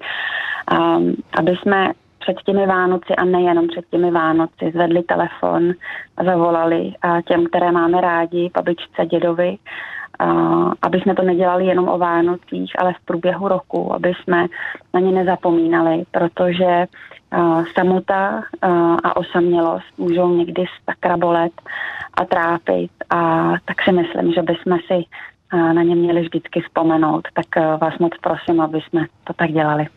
um, 0.71 1.15
aby 1.37 1.55
jsme 1.55 1.91
před 2.19 2.41
těmi 2.45 2.67
Vánoci 2.67 3.15
a 3.15 3.25
nejenom 3.25 3.67
před 3.67 3.85
těmi 3.91 4.11
Vánoci 4.11 4.71
zvedli 4.73 5.03
telefon 5.03 5.71
a 6.17 6.23
zavolali 6.23 6.93
a 7.01 7.21
těm, 7.21 7.45
které 7.45 7.71
máme 7.71 8.01
rádi, 8.01 8.51
babičce, 8.53 9.05
dědovi, 9.05 9.57
uh, 10.23 10.73
aby 10.81 10.99
jsme 10.99 11.15
to 11.15 11.21
nedělali 11.21 11.65
jenom 11.65 11.89
o 11.89 11.97
Vánocích, 11.97 12.71
ale 12.79 12.93
v 12.93 13.05
průběhu 13.05 13.47
roku, 13.47 13.93
aby 13.93 14.13
jsme 14.23 14.45
na 14.93 14.99
ně 14.99 15.11
nezapomínali, 15.11 16.03
protože 16.11 16.87
samota 17.75 18.43
a 19.03 19.15
osamělost 19.15 19.85
můžou 19.97 20.35
někdy 20.35 20.65
sakra 20.85 21.17
bolet 21.17 21.51
a 22.17 22.25
trápit 22.25 22.91
a 23.09 23.51
tak 23.65 23.81
si 23.83 23.91
myslím, 23.91 24.33
že 24.33 24.41
bychom 24.41 24.77
si 24.87 25.05
na 25.53 25.83
ně 25.83 25.95
měli 25.95 26.21
vždycky 26.21 26.61
vzpomenout. 26.61 27.27
Tak 27.33 27.79
vás 27.81 27.93
moc 27.99 28.11
prosím, 28.21 28.61
aby 28.61 28.79
jsme 28.81 29.05
to 29.23 29.33
tak 29.33 29.51
dělali. 29.51 29.87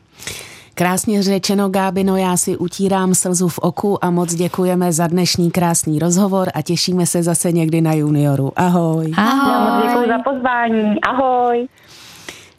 Krásně 0.75 1.23
řečeno, 1.23 1.69
Gábino, 1.69 2.17
já 2.17 2.37
si 2.37 2.57
utírám 2.57 3.15
slzu 3.15 3.49
v 3.49 3.59
oku 3.59 4.05
a 4.05 4.11
moc 4.11 4.35
děkujeme 4.35 4.93
za 4.93 5.07
dnešní 5.07 5.51
krásný 5.51 5.99
rozhovor 5.99 6.49
a 6.55 6.63
těšíme 6.63 7.07
se 7.07 7.23
zase 7.23 7.53
někdy 7.53 7.81
na 7.81 7.93
junioru. 7.93 8.53
Ahoj. 8.57 9.13
Ahoj. 9.17 9.53
Já 9.53 9.61
moc 9.61 9.87
děkuji 9.87 10.09
za 10.09 10.19
pozvání. 10.31 11.01
Ahoj. 11.01 11.69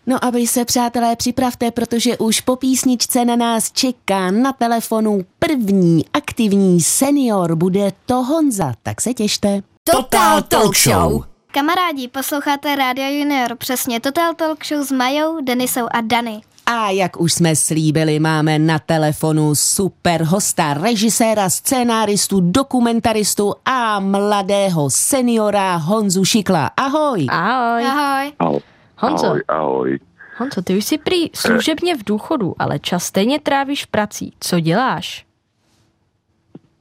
No 0.10 0.26
a 0.26 0.30
vy 0.30 0.48
se, 0.48 0.66
přátelé, 0.66 1.16
připravte, 1.16 1.72
protože 1.72 2.18
už 2.18 2.42
po 2.42 2.56
písničce 2.56 3.26
na 3.26 3.36
nás 3.36 3.72
čeká 3.72 4.32
na 4.32 4.54
telefonu 4.54 5.22
první 5.40 6.06
aktivní 6.14 6.82
senior. 6.82 7.56
Bude 7.56 7.92
to 8.06 8.24
Honza, 8.24 8.74
tak 8.84 9.02
se 9.02 9.14
těšte. 9.14 9.62
Total 9.84 10.42
Talk 10.42 10.78
Show. 10.78 11.24
Kamarádi, 11.52 12.08
posloucháte 12.08 12.76
Radio 12.76 13.20
Junior, 13.20 13.56
přesně 13.56 14.00
Total 14.00 14.34
Talk 14.34 14.66
Show 14.66 14.82
s 14.82 14.92
Majou, 14.92 15.42
Denisou 15.42 15.88
a 15.92 16.02
Dany. 16.02 16.42
A 16.66 16.90
jak 16.90 17.22
už 17.22 17.34
jsme 17.34 17.56
slíbili, 17.56 18.20
máme 18.20 18.60
na 18.60 18.80
telefonu 18.80 19.56
super 19.56 20.24
hosta, 20.24 20.74
režiséra, 20.74 21.50
scénáristu, 21.50 22.40
dokumentaristu 22.40 23.54
a 23.66 24.00
mladého 24.00 24.90
seniora 24.90 25.76
Honzu 25.76 26.26
Šikla. 26.26 26.72
Ahoj. 26.78 27.28
Ahoj. 27.30 27.86
Ahoj. 27.86 28.32
Ahoj. 28.40 28.60
Honzo, 29.00 29.26
Ahoj, 29.28 29.42
ahoj. 29.48 30.00
Honzo, 30.38 30.62
ty 30.62 30.78
už 30.78 30.86
jsi 30.86 30.98
prý 30.98 31.30
služebně 31.36 31.96
v 31.96 32.04
důchodu, 32.04 32.56
ale 32.60 32.80
čas 32.80 33.04
stejně 33.04 33.40
trávíš 33.40 33.86
prací. 33.86 34.34
Co 34.40 34.60
děláš? 34.60 35.26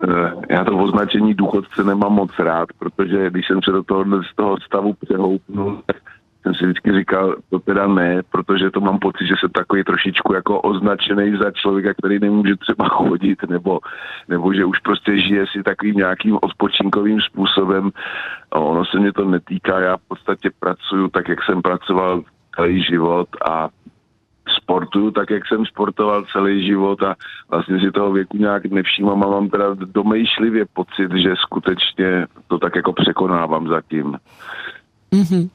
Eh, 0.08 0.32
Já 0.54 0.64
to 0.64 0.78
označení 0.78 1.34
důchodce 1.34 1.84
nemám 1.84 2.12
moc 2.12 2.30
rád, 2.38 2.68
protože 2.78 3.30
když 3.30 3.46
jsem 3.46 3.60
se 3.64 3.70
do 3.70 3.82
toho, 3.82 4.04
z 4.22 4.34
toho 4.36 4.56
stavu 4.60 4.94
přehoupnul, 5.04 5.82
tak 5.86 5.96
jsem 6.48 6.54
si 6.54 6.64
vždycky 6.64 6.92
říkal, 6.98 7.36
to 7.50 7.58
teda 7.58 7.86
ne, 7.86 8.22
protože 8.30 8.70
to 8.70 8.80
mám 8.80 8.98
pocit, 8.98 9.26
že 9.26 9.34
jsem 9.40 9.50
takový 9.50 9.84
trošičku 9.84 10.34
jako 10.34 10.60
označený 10.60 11.36
za 11.36 11.50
člověka, 11.50 11.94
který 11.94 12.18
nemůže 12.18 12.56
třeba 12.56 12.88
chodit, 12.88 13.38
nebo, 13.48 13.80
nebo 14.28 14.54
že 14.54 14.64
už 14.64 14.78
prostě 14.78 15.20
žije 15.20 15.46
si 15.52 15.62
takovým 15.62 15.94
nějakým 15.94 16.38
odpočinkovým 16.42 17.20
způsobem. 17.20 17.90
A 18.52 18.58
ono 18.58 18.84
se 18.84 18.98
mě 18.98 19.12
to 19.12 19.24
netýká, 19.24 19.80
já 19.80 19.96
v 19.96 20.08
podstatě 20.08 20.50
pracuju 20.60 21.08
tak, 21.08 21.28
jak 21.28 21.38
jsem 21.44 21.62
pracoval 21.62 22.22
celý 22.56 22.82
život 22.82 23.28
a 23.50 23.68
sportuju 24.62 25.10
tak, 25.10 25.30
jak 25.30 25.42
jsem 25.48 25.66
sportoval 25.66 26.24
celý 26.32 26.66
život 26.66 27.02
a 27.02 27.14
vlastně 27.50 27.80
si 27.80 27.90
toho 27.90 28.12
věku 28.12 28.36
nějak 28.36 28.64
nevšímám 28.64 29.24
a 29.24 29.26
mám 29.26 29.48
teda 29.48 29.64
domýšlivě 29.74 30.64
pocit, 30.72 31.10
že 31.22 31.34
skutečně 31.36 32.26
to 32.48 32.58
tak 32.58 32.76
jako 32.76 32.92
překonávám 32.92 33.68
zatím. 33.68 34.16
Mhm. 35.14 35.48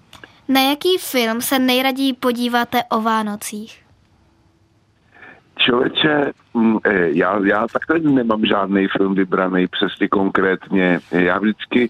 Na 0.48 0.62
jaký 0.62 0.98
film 0.98 1.42
se 1.42 1.60
nejraději 1.60 2.14
podíváte 2.14 2.84
o 2.84 3.02
Vánocích? 3.02 3.84
Člověče, 5.58 6.32
já, 7.06 7.40
já 7.46 7.68
takhle 7.68 8.00
nemám 8.00 8.46
žádný 8.46 8.88
film 8.98 9.16
vybraný 9.16 9.68
přesně 9.68 10.08
konkrétně. 10.08 11.00
Já 11.12 11.40
vždycky, 11.40 11.90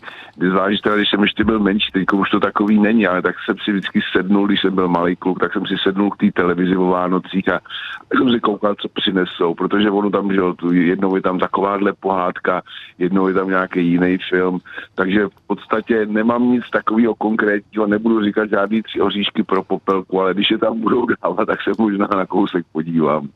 zvlášť 0.50 0.82
teda, 0.82 0.96
když 0.96 1.10
jsem 1.10 1.22
ještě 1.22 1.44
byl 1.44 1.60
menší, 1.60 1.92
teď 1.92 2.06
už 2.14 2.30
to 2.30 2.40
takový 2.40 2.80
není, 2.80 3.08
ale 3.08 3.22
tak 3.22 3.36
jsem 3.46 3.56
si 3.64 3.72
vždycky 3.72 4.00
sednul, 4.12 4.48
když 4.48 4.62
jsem 4.62 4.76
byl 4.76 4.88
malý 4.88 5.16
kluk, 5.16 5.40
tak 5.40 5.54
jsem 5.54 5.66
si 5.66 5.76
sednul 5.84 6.12
k 6.12 6.18
té 6.18 6.32
televizi 6.32 6.78
o 6.78 6.86
Vánocích 6.86 7.50
a 7.50 7.60
tak 8.10 8.18
jsem 8.18 8.32
si 8.32 8.40
koukal, 8.40 8.76
co 8.76 8.90
přinesou, 8.90 9.54
protože 9.54 9.92
ono 9.92 10.10
tam, 10.10 10.34
že 10.34 10.42
jednou 10.72 11.16
je 11.16 11.22
tam 11.22 11.40
takováhle 11.40 11.94
pohádka, 12.00 12.62
jednou 12.98 13.28
je 13.28 13.34
tam 13.34 13.50
nějaký 13.50 13.88
jiný 13.88 14.18
film, 14.30 14.60
takže 14.96 15.28
v 15.28 15.48
podstatě 15.48 16.06
nemám 16.06 16.52
nic 16.52 16.64
takového 16.72 17.16
konkrétního, 17.16 17.88
nebudu 17.88 18.24
říkat 18.24 18.50
žádný 18.50 18.82
tři 18.82 19.02
oříšky 19.02 19.44
pro 19.44 19.64
popelku, 19.64 20.22
ale 20.22 20.34
když 20.34 20.52
je 20.52 20.58
tam 20.58 20.80
budou 20.80 21.06
dávat, 21.06 21.46
tak 21.46 21.62
se 21.62 21.72
možná 21.78 22.08
na 22.16 22.26
kousek 22.26 22.66
podívám. 22.72 23.30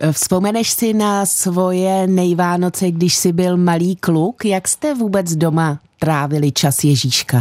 Vzpomeneš 0.00 0.70
si 0.70 0.94
na 0.94 1.26
svoje 1.26 2.06
nejvánoce, 2.06 2.90
když 2.90 3.14
jsi 3.14 3.32
byl 3.32 3.56
malý 3.56 3.96
kluk? 3.96 4.44
Jak 4.44 4.68
jste 4.68 4.94
vůbec 4.94 5.36
doma 5.36 5.78
trávili 5.98 6.52
čas 6.52 6.84
Ježíška? 6.84 7.36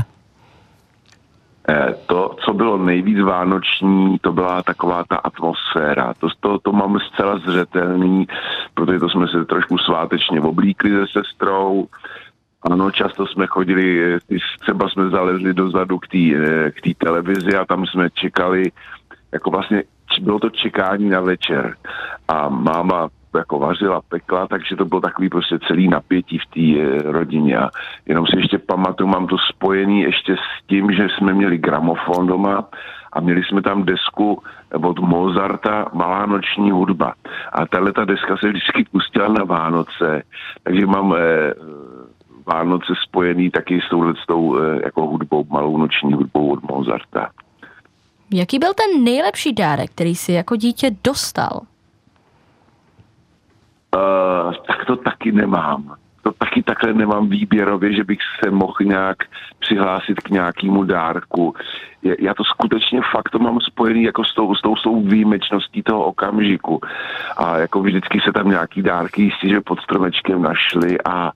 Eh, 1.70 1.96
To, 2.06 2.36
co 2.46 2.54
bylo 2.54 2.78
nejvíc 2.78 3.20
vánoční, 3.20 4.20
to 4.20 4.32
byla 4.32 4.64
taková 4.64 5.04
ta 5.10 5.16
atmosféra. 5.16 6.14
To, 6.20 6.28
to, 6.40 6.60
to 6.60 6.72
mám 6.72 7.00
zcela 7.00 7.40
zřetelný, 7.40 8.28
protože 8.74 9.00
to 9.00 9.10
jsme 9.10 9.28
se 9.28 9.46
trošku 9.46 9.78
svátečně 9.78 10.42
oblíkli 10.42 10.90
se 10.92 11.06
sestrou. 11.12 11.88
Ano, 12.62 12.92
často 12.92 13.28
jsme 13.28 13.48
chodili, 13.48 14.16
eh, 14.16 14.20
třeba 14.60 14.90
jsme 14.90 15.10
zalezli 15.10 15.54
dozadu 15.54 16.00
k 16.00 16.08
té 16.08 16.24
eh, 16.36 16.94
televizi 16.98 17.56
a 17.56 17.66
tam 17.66 17.86
jsme 17.86 18.10
čekali, 18.10 18.72
jako 19.32 19.50
vlastně 19.50 19.84
bylo 20.20 20.40
to 20.40 20.50
čekání 20.50 21.10
na 21.10 21.22
večer. 21.22 21.76
A 22.28 22.50
máma 22.50 23.10
jako 23.36 23.60
vařila, 23.60 24.02
pekla, 24.10 24.48
takže 24.48 24.76
to 24.76 24.86
bylo 24.86 25.02
takový 25.02 25.30
prostě 25.30 25.60
celý 25.68 25.88
napětí 25.88 26.38
v 26.38 26.46
té 26.46 26.82
eh, 26.82 27.12
rodině. 27.12 27.58
A 27.58 27.70
jenom 28.06 28.28
si 28.28 28.38
ještě 28.38 28.58
pamatuju, 28.58 29.10
mám 29.10 29.28
to 29.28 29.38
spojený 29.38 30.02
ještě 30.02 30.36
s 30.36 30.68
tím, 30.68 30.92
že 30.92 31.08
jsme 31.10 31.34
měli 31.34 31.58
gramofon 31.58 32.28
doma 32.28 32.68
a 33.14 33.20
měli 33.20 33.44
jsme 33.44 33.62
tam 33.62 33.84
desku 33.84 34.44
od 34.84 35.00
Mozarta 35.00 35.86
Malá 35.94 36.26
noční 36.26 36.72
hudba. 36.72 37.14
A 37.54 37.66
tahle 37.66 37.94
ta 37.94 38.06
deska 38.06 38.38
se 38.38 38.48
vždycky 38.48 38.86
pustila 38.92 39.28
na 39.28 39.44
Vánoce, 39.44 40.24
takže 40.64 40.86
mám 40.86 41.16
eh, 41.18 41.54
Vánoce 42.46 42.94
spojený 43.04 43.50
taky 43.50 43.82
s 43.82 43.90
touhle 43.90 44.14
s 44.24 44.26
tou, 44.26 44.58
eh, 44.58 44.80
jako 44.84 45.08
hudbou, 45.08 45.46
malou 45.50 45.78
noční 45.78 46.14
hudbou 46.14 46.52
od 46.52 46.64
Mozarta. 46.64 47.30
Jaký 48.32 48.60
byl 48.60 48.74
ten 48.74 49.04
nejlepší 49.04 49.54
dárek, 49.54 49.92
který 49.92 50.16
jsi 50.16 50.32
jako 50.34 50.56
dítě 50.56 50.92
dostal? 51.04 51.62
Uh, 53.96 54.54
tak 54.68 54.86
to 54.86 54.96
taky 54.96 55.32
nemám. 55.32 55.96
To 56.24 56.32
taky 56.32 56.64
takhle 56.64 56.94
nemám 56.94 57.30
výběrově, 57.30 57.94
že 57.94 58.04
bych 58.04 58.20
se 58.44 58.52
mohl 58.52 58.76
nějak 58.82 59.18
přihlásit 59.60 60.20
k 60.20 60.30
nějakému 60.30 60.84
dárku. 60.84 61.54
Je- 62.04 62.16
Já 62.20 62.34
to 62.34 62.44
skutečně 62.44 63.02
fakt 63.12 63.30
to 63.30 63.40
mám 63.40 63.60
spojený 63.62 64.04
jako 64.04 64.24
s 64.24 64.34
tou, 64.34 64.56
s 64.56 64.62
tou, 64.62 64.76
s 64.76 64.82
tou 64.82 65.02
výjimečností 65.02 65.84
toho 65.84 66.04
okamžiku. 66.06 66.80
A 67.38 67.58
jako 67.58 67.82
vždycky 67.82 68.20
se 68.26 68.32
tam 68.34 68.50
nějaký 68.50 68.82
dárky 68.82 69.22
jistě, 69.22 69.50
že 69.50 69.62
pod 69.62 69.80
stromečkem 69.82 70.42
našli 70.42 70.98
a 71.06 71.32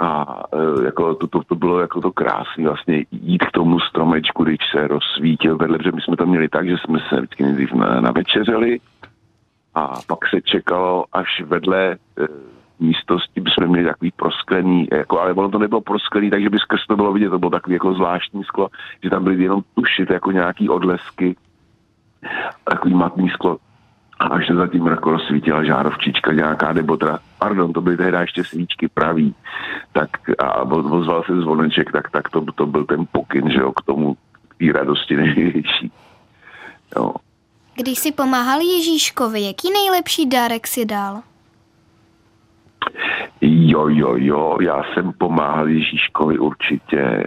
a 0.00 0.42
e, 0.52 0.84
jako 0.84 1.14
to, 1.14 1.26
to, 1.26 1.42
to, 1.44 1.54
bylo 1.54 1.80
jako 1.80 2.00
to 2.00 2.12
krásné 2.12 2.64
vlastně 2.64 3.04
jít 3.10 3.44
k 3.44 3.50
tomu 3.50 3.80
stromečku, 3.80 4.44
když 4.44 4.58
se 4.70 4.88
rozsvítil 4.88 5.56
vedle, 5.56 5.78
protože 5.78 5.92
my 5.92 6.00
jsme 6.00 6.16
to 6.16 6.26
měli 6.26 6.48
tak, 6.48 6.68
že 6.68 6.76
jsme 6.78 6.98
se 7.08 7.16
vždycky 7.16 7.42
nejdřív 7.42 7.72
na, 7.72 8.00
navečeřili 8.00 8.80
a 9.74 9.94
pak 10.06 10.18
se 10.28 10.40
čekalo 10.40 11.04
až 11.12 11.42
vedle 11.42 11.92
e, 11.92 11.96
místnosti, 12.80 13.42
jsme 13.48 13.66
měli 13.66 13.84
takový 13.84 14.10
prosklený, 14.16 14.88
jako, 14.92 15.20
ale 15.20 15.32
ono 15.32 15.48
to 15.50 15.58
nebylo 15.58 15.80
prosklený, 15.80 16.30
takže 16.30 16.50
by 16.50 16.58
skrz 16.58 16.86
to 16.86 16.96
bylo 16.96 17.12
vidět, 17.12 17.30
to 17.30 17.38
bylo 17.38 17.50
takový 17.50 17.74
jako 17.74 17.94
zvláštní 17.94 18.44
sklo, 18.44 18.68
že 19.02 19.10
tam 19.10 19.24
byly 19.24 19.42
jenom 19.42 19.62
tušit 19.74 20.10
jako 20.10 20.32
nějaký 20.32 20.68
odlesky, 20.68 21.36
takový 22.64 22.94
matný 22.94 23.28
sklo. 23.28 23.56
A 24.20 24.24
až 24.24 24.46
se 24.46 24.54
zatím 24.54 24.86
jako 24.86 25.10
rozsvítila 25.10 25.64
žárovčička 25.64 26.32
nějaká, 26.32 26.72
nebo 26.72 26.96
teda, 26.96 27.18
pardon, 27.38 27.72
to 27.72 27.80
byly 27.80 27.96
tehdy 27.96 28.18
ještě 28.20 28.44
svíčky 28.44 28.88
pravý, 28.88 29.34
tak 29.92 30.10
a 30.38 30.62
ozval 30.62 31.22
se 31.26 31.40
zvoneček, 31.40 31.92
tak, 31.92 32.10
tak 32.10 32.28
to, 32.28 32.44
to 32.54 32.66
byl 32.66 32.84
ten 32.84 33.04
pokyn, 33.12 33.50
že 33.50 33.58
jo, 33.58 33.72
k 33.72 33.82
tomu, 33.82 34.16
k 34.58 34.72
radosti 34.72 35.16
největší. 35.16 35.92
Jo. 36.96 37.12
Když 37.74 37.98
si 37.98 38.12
pomáhal 38.12 38.60
Ježíškovi, 38.60 39.42
jaký 39.42 39.72
nejlepší 39.72 40.26
dárek 40.26 40.66
si 40.66 40.84
dal? 40.84 41.22
Jo, 43.40 43.88
jo, 43.88 44.14
jo, 44.18 44.56
já 44.60 44.82
jsem 44.84 45.12
pomáhal 45.12 45.68
Ježíškovi 45.68 46.38
určitě. 46.38 47.26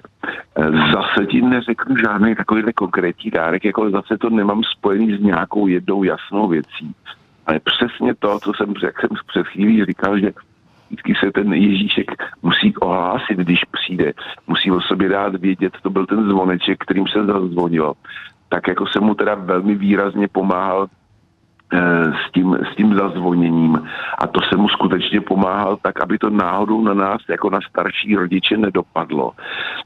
Zase 0.94 1.26
ti 1.26 1.42
neřeknu 1.42 1.98
žádný 1.98 2.36
takový 2.36 2.64
konkrétní 2.76 3.32
dárek, 3.32 3.66
jako 3.66 3.90
zase 3.90 4.18
to 4.18 4.30
nemám 4.30 4.64
spojený 4.64 5.18
s 5.18 5.22
nějakou 5.22 5.68
jednou 5.68 6.04
jasnou 6.04 6.48
věcí. 6.48 6.96
Ale 7.46 7.60
přesně 7.60 8.16
to, 8.16 8.40
co 8.40 8.54
jsem, 8.54 8.74
jak 8.84 9.00
jsem 9.00 9.10
před 9.28 9.48
chvílí 9.48 9.86
říkal, 9.86 10.20
že 10.20 10.32
vždycky 10.88 11.14
se 11.16 11.32
ten 11.32 11.54
Ježíšek 11.54 12.12
musí 12.42 12.76
ohlásit, 12.76 13.38
když 13.38 13.60
přijde. 13.72 14.14
Musí 14.48 14.72
o 14.72 14.82
sobě 14.82 15.10
dát 15.10 15.36
vědět, 15.36 15.74
to 15.82 15.90
byl 15.90 16.06
ten 16.06 16.24
zvoneček, 16.30 16.84
kterým 16.84 17.08
se 17.08 17.26
zazvonilo. 17.26 17.94
Tak 18.50 18.68
jako 18.68 18.88
jsem 18.88 19.04
mu 19.04 19.16
teda 19.16 19.36
velmi 19.36 19.76
výrazně 19.76 20.28
pomáhal 20.28 20.88
Eh, 20.88 21.03
s 21.74 22.32
tím, 22.32 22.58
s 22.72 22.76
tím 22.76 22.96
zazvoněním. 22.96 23.88
A 24.18 24.28
to 24.28 24.40
se 24.50 24.58
mu 24.58 24.70
skutečně 24.70 25.22
pomáhal 25.22 25.78
tak, 25.82 26.04
aby 26.04 26.18
to 26.18 26.30
náhodou 26.30 26.82
na 26.82 26.94
nás, 26.94 27.22
jako 27.30 27.50
na 27.50 27.60
starší 27.70 28.16
rodiče, 28.16 28.58
nedopadlo. 28.58 29.32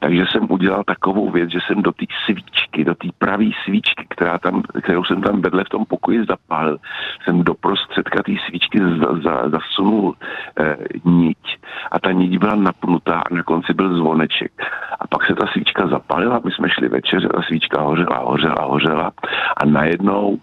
Takže 0.00 0.24
jsem 0.30 0.46
udělal 0.50 0.84
takovou 0.84 1.30
věc, 1.30 1.50
že 1.50 1.58
jsem 1.66 1.82
do 1.82 1.92
té 1.92 2.04
svíčky, 2.24 2.84
do 2.84 2.94
té 2.94 3.08
pravé 3.18 3.50
svíčky, 3.64 4.06
která 4.08 4.38
tam, 4.38 4.62
kterou 4.82 5.04
jsem 5.04 5.22
tam 5.22 5.40
vedle 5.40 5.64
v 5.64 5.68
tom 5.68 5.84
pokoji 5.84 6.24
zapálil, 6.28 6.78
jsem 7.24 7.44
do 7.44 7.54
prostředka 7.54 8.22
té 8.22 8.32
svíčky 8.48 8.78
za, 8.78 9.20
za, 9.22 9.48
zasunul 9.48 10.14
eh, 10.60 10.76
niť 11.04 11.58
a 11.92 11.98
ta 11.98 12.12
niť 12.12 12.38
byla 12.38 12.54
napnutá 12.54 13.22
a 13.30 13.34
na 13.34 13.42
konci 13.42 13.74
byl 13.74 13.96
zvoneček. 13.96 14.52
A 15.00 15.06
pak 15.06 15.26
se 15.26 15.34
ta 15.34 15.46
svíčka 15.46 15.88
zapálila, 15.88 16.40
my 16.44 16.50
jsme 16.50 16.68
šli 16.70 16.88
večer, 16.88 17.28
ta 17.28 17.42
svíčka 17.42 17.80
hořela, 17.80 18.18
hořela, 18.18 18.62
hořela 18.64 19.12
a 19.56 19.66
najednou 19.66 20.38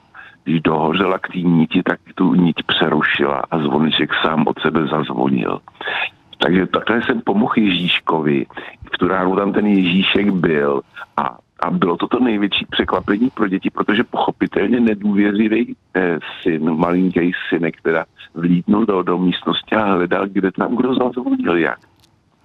když 0.46 0.62
dohořela 0.62 1.20
k 1.20 1.28
té 1.28 1.40
níti, 1.40 1.84
tak 1.84 2.00
tu 2.16 2.34
níť 2.34 2.56
přerušila 2.66 3.44
a 3.52 3.60
zvoneček 3.60 4.10
sám 4.22 4.44
od 4.48 4.60
sebe 4.62 4.88
zazvonil. 4.88 5.60
Takže 6.38 6.68
takhle 6.68 7.02
jsem 7.04 7.22
pomohl 7.22 7.54
Ježíškovi, 7.58 8.46
v 8.94 8.98
tu 8.98 9.08
ránu 9.08 9.36
tam 9.36 9.54
ten 9.54 9.68
Ježíšek 9.68 10.30
byl 10.30 10.82
a, 11.18 11.38
a 11.60 11.72
bylo 11.72 11.98
to 11.98 12.08
to 12.08 12.20
největší 12.20 12.66
překvapení 12.70 13.30
pro 13.30 13.48
děti, 13.48 13.70
protože 13.70 14.04
pochopitelně 14.04 14.80
nedůvěřivý 14.80 15.76
eh, 15.96 16.20
syn, 16.42 16.76
malinký 16.76 17.32
synek, 17.50 17.78
která 17.78 18.06
vlítnul 18.34 18.86
do, 18.86 19.04
do 19.04 19.18
místnosti 19.18 19.76
a 19.76 19.86
hledal, 19.86 20.28
kde 20.28 20.52
tam 20.52 20.76
kdo 20.76 20.96
zazvonil, 20.96 21.58
jak. 21.58 21.80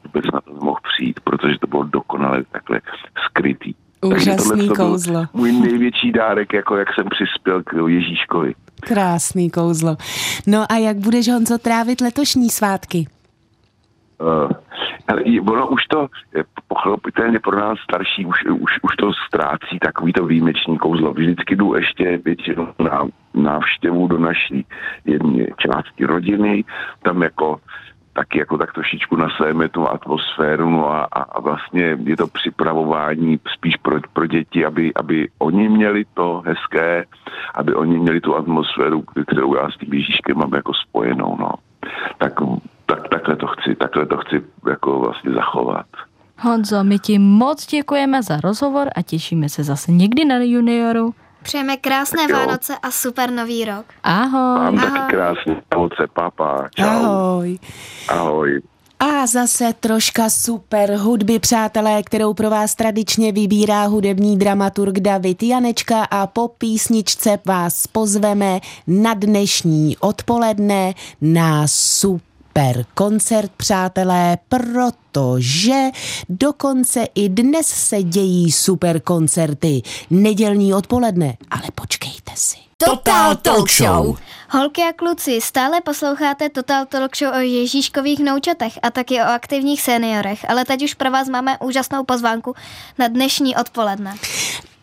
Vůbec 0.05 0.25
na 0.33 0.41
to 0.41 0.53
mohl 0.53 0.79
přijít, 0.93 1.21
protože 1.21 1.59
to 1.59 1.67
bylo 1.67 1.85
dokonale 1.85 2.45
takhle 2.53 2.81
skrytý. 3.27 3.75
Úžasný 4.05 4.69
kouzlo. 4.69 5.27
Můj 5.33 5.53
největší 5.53 6.13
dárek, 6.13 6.53
jako 6.53 6.77
jak 6.77 6.89
jsem 6.95 7.09
přispěl 7.09 7.63
k 7.63 7.73
Ježíškovi. 7.87 8.55
Krásný 8.81 9.51
kouzlo. 9.51 9.97
No 10.47 10.65
a 10.73 10.77
jak 10.77 10.97
budeš, 10.97 11.29
Honzo, 11.29 11.59
trávit 11.59 12.01
letošní 12.01 12.51
svátky? 12.51 13.07
Uh, 14.21 14.51
ale 15.09 15.23
ono 15.41 15.69
už 15.69 15.85
to, 15.85 16.07
pochopitelně 16.69 17.39
pro 17.39 17.59
nás 17.59 17.79
starší, 17.79 18.27
už, 18.27 18.37
už, 18.45 18.73
už 18.83 18.97
to 18.97 19.13
ztrácí 19.27 19.79
takový 19.79 20.13
to 20.13 20.27
výjimečný 20.27 20.79
kouzlo. 20.79 21.13
Vždycky 21.13 21.57
jdu 21.57 21.75
ještě 21.75 22.19
většinou 22.25 22.69
na 22.79 23.09
návštěvu 23.35 24.07
do 24.07 24.19
naší 24.19 24.67
jedné 25.05 25.47
části 25.59 26.05
rodiny, 26.05 26.65
tam 27.03 27.23
jako 27.23 27.61
taky 28.13 28.39
jako 28.39 28.59
tak 28.59 28.73
trošičku 28.73 29.17
nasajeme 29.17 29.69
tu 29.69 29.89
atmosféru 29.89 30.71
no 30.71 30.91
a, 30.91 31.05
a 31.05 31.41
vlastně 31.41 31.99
je 32.05 32.17
to 32.17 32.27
připravování 32.27 33.41
spíš 33.55 33.77
pro, 33.77 34.01
pro 34.13 34.27
děti, 34.27 34.65
aby, 34.65 34.95
aby 34.95 35.29
oni 35.39 35.69
měli 35.69 36.05
to 36.15 36.43
hezké, 36.47 37.05
aby 37.55 37.75
oni 37.75 37.99
měli 37.99 38.21
tu 38.21 38.37
atmosféru, 38.37 39.03
kterou 39.27 39.55
já 39.55 39.71
s 39.71 39.77
tím 39.77 39.95
Ježíškem 39.95 40.39
mám 40.39 40.55
jako 40.55 40.75
spojenou, 40.75 41.37
no. 41.41 41.51
Tak, 42.19 42.33
tak, 42.87 43.09
takhle 43.09 43.37
to 43.37 43.47
chci, 43.47 43.75
takhle 43.75 44.07
to 44.07 44.17
chci 44.17 44.43
jako 44.69 44.99
vlastně 44.99 45.33
zachovat. 45.33 45.87
Honzo, 46.39 46.85
my 46.85 46.99
ti 46.99 47.19
moc 47.19 47.67
děkujeme 47.67 48.23
za 48.23 48.41
rozhovor 48.41 48.89
a 48.97 49.03
těšíme 49.03 49.49
se 49.49 49.65
zase 49.65 49.93
někdy 49.93 50.25
na 50.25 50.37
junioru. 50.37 51.15
Přejeme 51.43 51.77
krásné 51.77 52.27
tak 52.29 52.37
Vánoce 52.37 52.77
a 52.83 52.91
super 52.91 53.31
nový 53.31 53.65
rok. 53.65 53.85
Ahoj. 54.03 54.61
Mám 54.61 54.79
Ahoj. 54.79 54.91
taky 54.91 55.11
krásné 55.11 55.63
Vánoce, 55.75 56.07
papa. 56.15 56.69
Čau. 56.75 56.85
Ahoj. 56.85 57.59
Ahoj. 58.09 58.63
A 59.01 59.27
zase 59.27 59.73
troška 59.81 60.31
super 60.31 60.95
hudby, 60.95 61.39
přátelé, 61.39 62.03
kterou 62.03 62.35
pro 62.35 62.51
vás 62.51 62.75
tradičně 62.75 63.33
vybírá 63.33 63.87
hudební 63.87 64.39
dramaturg 64.39 65.01
David 65.01 65.43
Janečka 65.43 66.05
a 66.05 66.27
po 66.27 66.49
písničce 66.49 67.39
vás 67.47 67.87
pozveme 67.87 68.61
na 68.87 69.15
dnešní 69.15 69.97
odpoledne 70.01 70.95
na 71.21 71.69
super 71.69 72.30
super 72.51 72.85
koncert, 72.95 73.51
přátelé, 73.57 74.39
protože 74.49 75.91
dokonce 76.29 77.07
i 77.15 77.29
dnes 77.29 77.67
se 77.67 78.03
dějí 78.03 78.53
super 78.53 79.01
koncerty. 79.01 79.83
Nedělní 80.11 80.75
odpoledne, 80.75 81.37
ale 81.51 81.63
počkejte 81.75 82.33
si. 82.35 82.57
Total 82.77 83.37
Talk 83.37 83.71
Show. 83.71 84.17
Holky 84.51 84.83
a 84.83 84.93
kluci, 84.93 85.41
stále 85.41 85.81
posloucháte 85.81 86.49
Total 86.49 86.87
Talk 86.87 87.17
Show 87.17 87.35
o 87.35 87.39
Ježíškových 87.39 88.19
noučatech 88.19 88.79
a 88.83 88.91
taky 88.91 89.21
o 89.21 89.25
aktivních 89.25 89.83
seniorech, 89.83 90.51
ale 90.51 90.65
teď 90.65 90.83
už 90.83 90.95
pro 90.95 91.11
vás 91.11 91.29
máme 91.29 91.59
úžasnou 91.59 92.05
pozvánku 92.05 92.55
na 92.99 93.09
dnešní 93.09 93.57
odpoledne. 93.57 94.15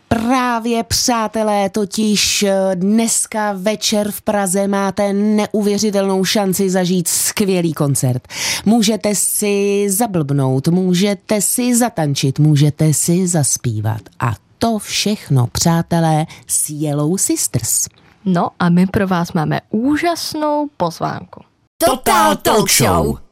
Právě 0.07 0.83
přátelé, 0.83 1.69
totiž 1.69 2.43
eh, 2.43 2.71
dneska 2.75 3.53
večer 3.53 4.11
v 4.11 4.21
Praze 4.21 4.67
máte 4.67 5.13
neuvěřitelnou 5.13 6.25
šanci 6.25 6.69
zažít 6.69 7.07
skvělý 7.07 7.73
koncert. 7.73 8.27
Můžete 8.65 9.15
si 9.15 9.85
zablbnout, 9.89 10.67
můžete 10.67 11.41
si 11.41 11.75
zatančit, 11.75 12.39
můžete 12.39 12.93
si 12.93 13.27
zaspívat. 13.27 14.01
A 14.19 14.33
to 14.57 14.79
všechno, 14.79 15.47
přátelé, 15.47 16.25
s 16.47 16.69
Yellow 16.69 17.17
Sisters. 17.17 17.87
No 18.25 18.49
a 18.59 18.69
my 18.69 18.87
pro 18.87 19.07
vás 19.07 19.33
máme 19.33 19.61
úžasnou 19.69 20.69
pozvánku. 20.77 21.41
Total 21.77 22.35
Talk 22.35 22.71
Show. 22.71 23.26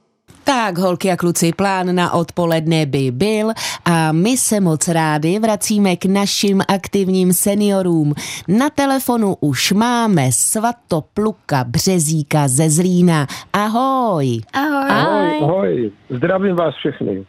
Tak, 0.45 0.77
holky 0.77 1.11
a 1.11 1.17
kluci, 1.17 1.53
plán 1.53 1.95
na 1.95 2.13
odpoledne 2.13 2.85
by 2.85 3.11
byl 3.11 3.51
a 3.85 4.11
my 4.11 4.37
se 4.37 4.59
moc 4.59 4.87
rádi 4.87 5.39
vracíme 5.39 5.95
k 5.95 6.05
našim 6.05 6.61
aktivním 6.67 7.33
seniorům. 7.33 8.13
Na 8.47 8.69
telefonu 8.69 9.35
už 9.39 9.71
máme 9.71 10.31
Svatopluka 10.31 11.63
Březíka 11.63 12.47
ze 12.47 12.69
Zlína. 12.69 13.27
Ahoj. 13.53 14.41
Ahoj. 14.53 14.89
Ahoj. 14.89 15.39
Ahoj, 15.41 15.91
zdravím 16.09 16.55
vás 16.55 16.75
všechny. 16.75 17.25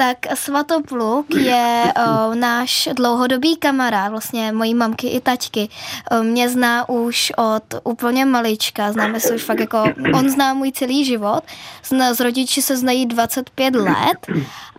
Tak 0.00 0.18
Svatopluk 0.34 1.34
je 1.34 1.92
o, 1.92 2.34
náš 2.34 2.88
dlouhodobý 2.96 3.56
kamarád, 3.56 4.10
vlastně 4.10 4.52
mojí 4.52 4.74
mamky 4.74 5.08
i 5.08 5.20
taťky. 5.20 5.68
O, 6.10 6.22
mě 6.22 6.48
zná 6.48 6.88
už 6.88 7.32
od 7.36 7.62
úplně 7.84 8.24
malička, 8.24 8.92
známe 8.92 9.20
se 9.20 9.34
už 9.34 9.42
fakt 9.42 9.60
jako, 9.60 9.84
on 10.14 10.30
zná 10.30 10.54
můj 10.54 10.72
celý 10.72 11.04
život. 11.04 11.40
Zna, 11.84 12.14
s 12.14 12.20
rodiči 12.20 12.62
se 12.62 12.76
znají 12.76 13.06
25 13.06 13.74
let 13.74 14.26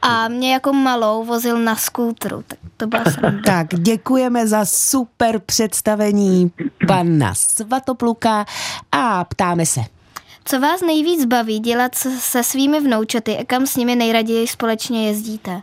a 0.02 0.28
mě 0.28 0.54
jako 0.54 0.74
malou 0.74 1.24
vozil 1.24 1.60
na 1.60 1.76
skútru, 1.76 2.44
tak 2.48 2.60
to 2.78 2.88
byla 2.88 3.04
sranda. 3.04 3.42
Tak 3.46 3.68
děkujeme 3.68 4.48
za 4.48 4.66
super 4.66 5.40
představení 5.40 6.52
pana 6.88 7.34
Svatopluka 7.34 8.46
a 8.92 9.24
ptáme 9.24 9.66
se. 9.66 10.01
Co 10.46 10.60
vás 10.60 10.82
nejvíc 10.82 11.26
baví 11.26 11.60
dělat 11.60 11.96
se, 11.96 12.44
svými 12.44 12.80
vnoučaty 12.80 13.38
a 13.38 13.46
kam 13.46 13.66
s 13.66 13.76
nimi 13.76 13.96
nejraději 13.96 14.48
společně 14.48 15.08
jezdíte? 15.08 15.62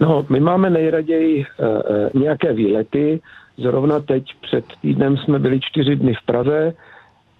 No, 0.00 0.26
my 0.28 0.40
máme 0.40 0.70
nejraději 0.70 1.46
uh, 2.14 2.22
nějaké 2.22 2.52
výlety. 2.52 3.20
Zrovna 3.58 4.00
teď 4.00 4.24
před 4.40 4.64
týdnem 4.82 5.16
jsme 5.16 5.38
byli 5.38 5.60
čtyři 5.60 5.96
dny 5.96 6.14
v 6.14 6.26
Praze 6.26 6.72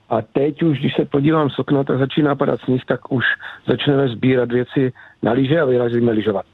a 0.08 0.22
teď 0.22 0.62
už, 0.62 0.78
když 0.78 0.92
se 0.96 1.04
podívám 1.04 1.50
z 1.50 1.58
okna, 1.58 1.84
tak 1.84 1.98
začíná 1.98 2.34
padat 2.34 2.60
sníh, 2.60 2.84
tak 2.84 3.12
už 3.12 3.24
začneme 3.68 4.08
sbírat 4.08 4.52
věci 4.52 4.92
na 5.22 5.32
lyže 5.32 5.60
a 5.60 5.64
vyrazíme 5.64 6.12
lyžovat. 6.12 6.46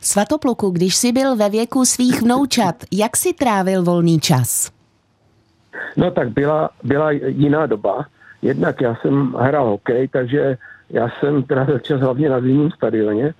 Svatopluku, 0.00 0.70
když 0.70 0.96
jsi 0.96 1.12
byl 1.12 1.36
ve 1.36 1.50
věku 1.50 1.84
svých 1.84 2.22
vnoučat, 2.22 2.74
jak 2.92 3.16
si 3.16 3.32
trávil 3.32 3.82
volný 3.82 4.20
čas? 4.20 4.70
No 5.96 6.10
tak 6.10 6.30
byla, 6.30 6.70
byla 6.82 7.10
jiná 7.10 7.66
doba. 7.66 8.06
Jednak 8.46 8.80
já 8.80 8.94
jsem 8.94 9.32
hrál 9.32 9.66
hokej, 9.66 10.08
takže 10.08 10.58
já 10.90 11.08
jsem 11.08 11.42
trávil 11.42 11.78
čas 11.78 12.00
hlavně 12.00 12.28
na 12.30 12.40
zimním 12.40 12.70
stadioně, 12.70 13.34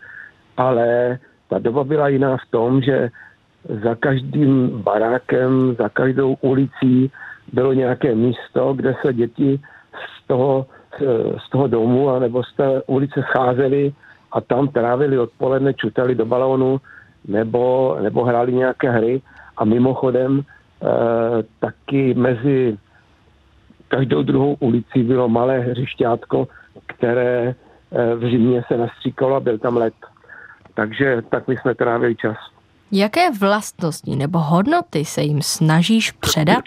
ale 0.56 1.18
ta 1.48 1.58
doba 1.58 1.84
byla 1.84 2.08
jiná 2.08 2.36
v 2.36 2.50
tom, 2.50 2.82
že 2.82 3.10
za 3.82 3.94
každým 3.94 4.82
barákem, 4.82 5.74
za 5.78 5.88
každou 5.88 6.36
ulicí 6.40 7.10
bylo 7.52 7.72
nějaké 7.72 8.14
místo, 8.14 8.74
kde 8.74 8.94
se 9.02 9.12
děti 9.12 9.60
z 9.94 10.26
toho, 10.26 10.66
z 11.46 11.50
toho 11.50 11.66
domu 11.66 12.10
anebo 12.10 12.42
z 12.42 12.54
té 12.56 12.82
ulice 12.86 13.22
scházely 13.22 13.92
a 14.32 14.40
tam 14.40 14.68
trávili 14.68 15.18
odpoledne, 15.18 15.74
čutali 15.74 16.14
do 16.14 16.26
balónu 16.26 16.80
nebo, 17.28 17.96
nebo 18.00 18.24
hráli 18.24 18.52
nějaké 18.52 18.90
hry. 18.90 19.22
A 19.56 19.64
mimochodem 19.64 20.42
eh, 20.42 20.86
taky 21.60 22.14
mezi 22.14 22.78
každou 23.88 24.22
druhou 24.22 24.56
ulicí 24.60 25.02
bylo 25.02 25.28
malé 25.28 25.58
hřišťátko, 25.58 26.48
které 26.86 27.54
eh, 27.92 28.14
v 28.14 28.30
zimě 28.30 28.64
se 28.68 28.76
nastříkalo 28.76 29.36
a 29.36 29.40
byl 29.40 29.58
tam 29.58 29.76
let. 29.76 29.94
Takže 30.74 31.22
tak 31.30 31.48
my 31.48 31.56
jsme 31.56 31.74
trávili 31.74 32.16
čas. 32.16 32.36
Jaké 32.92 33.30
vlastnosti 33.30 34.16
nebo 34.16 34.38
hodnoty 34.38 35.04
se 35.04 35.22
jim 35.22 35.42
snažíš 35.42 36.12
předat? 36.12 36.64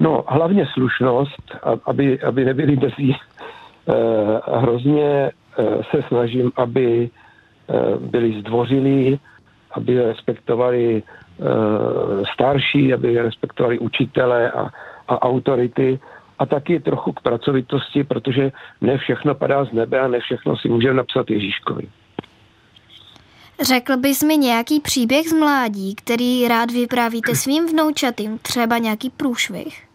No, 0.00 0.24
hlavně 0.28 0.66
slušnost, 0.66 1.56
aby, 1.84 2.20
aby 2.20 2.44
nebyli 2.44 2.76
bezí. 2.76 3.16
Eh, 3.16 4.58
hrozně 4.58 5.30
eh, 5.58 5.64
se 5.90 6.02
snažím, 6.08 6.52
aby 6.56 7.10
byli 8.00 8.40
zdvořilí, 8.40 9.20
aby 9.72 10.02
respektovali 10.02 11.02
starší, 12.32 12.94
aby 12.94 13.22
respektovali 13.22 13.78
učitele 13.78 14.50
a, 14.50 14.70
a 15.08 15.22
autority 15.22 15.98
a 16.38 16.46
taky 16.46 16.80
trochu 16.80 17.12
k 17.12 17.20
pracovitosti, 17.20 18.04
protože 18.04 18.52
ne 18.80 18.98
všechno 18.98 19.34
padá 19.34 19.64
z 19.64 19.72
nebe 19.72 20.00
a 20.00 20.08
ne 20.08 20.20
všechno 20.20 20.56
si 20.56 20.68
můžeme 20.68 20.94
napsat 20.94 21.30
Ježíškovi. 21.30 21.88
Řekl 23.62 23.96
bys 23.96 24.22
mi 24.22 24.36
nějaký 24.36 24.80
příběh 24.80 25.28
z 25.28 25.32
mládí, 25.32 25.94
který 25.94 26.48
rád 26.48 26.70
vyprávíte 26.70 27.34
svým 27.34 27.66
vnoučatým, 27.66 28.38
třeba 28.38 28.78
nějaký 28.78 29.10
průšvih? 29.10 29.88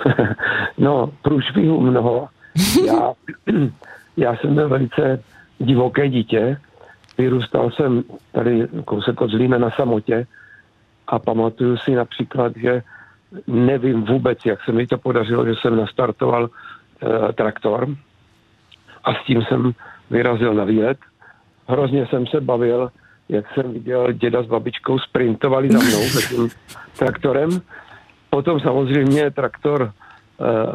no, 0.78 1.12
průšvihů 1.22 1.80
mnoho. 1.80 2.28
Já, 2.86 3.12
já 4.16 4.36
jsem 4.36 4.54
byl 4.54 4.68
velice 4.68 5.24
divoké 5.58 6.08
dítě. 6.08 6.60
Vyrůstal 7.18 7.70
jsem 7.70 8.04
tady 8.32 8.68
kousek 8.84 9.20
od 9.20 9.30
Zlína 9.30 9.58
na 9.58 9.70
samotě 9.70 10.26
a 11.06 11.18
pamatuju 11.18 11.76
si 11.76 11.94
například, 11.94 12.52
že 12.56 12.82
nevím 13.46 14.02
vůbec, 14.02 14.38
jak 14.44 14.64
se 14.64 14.72
mi 14.72 14.86
to 14.86 14.98
podařilo, 14.98 15.46
že 15.46 15.52
jsem 15.60 15.76
nastartoval 15.76 16.50
e, 16.50 17.32
traktor 17.32 17.88
a 19.04 19.14
s 19.14 19.26
tím 19.26 19.42
jsem 19.42 19.72
vyrazil 20.10 20.54
na 20.54 20.64
výlet. 20.64 20.98
Hrozně 21.68 22.06
jsem 22.06 22.26
se 22.26 22.40
bavil, 22.40 22.90
jak 23.28 23.44
jsem 23.54 23.72
viděl 23.72 24.12
děda 24.12 24.42
s 24.42 24.46
babičkou 24.46 24.98
sprintovali 24.98 25.72
za 25.72 25.78
mnou 25.78 26.00
tím 26.28 26.48
traktorem. 26.98 27.50
Potom 28.30 28.60
samozřejmě 28.60 29.30
traktor 29.30 29.82
e, 29.82 29.94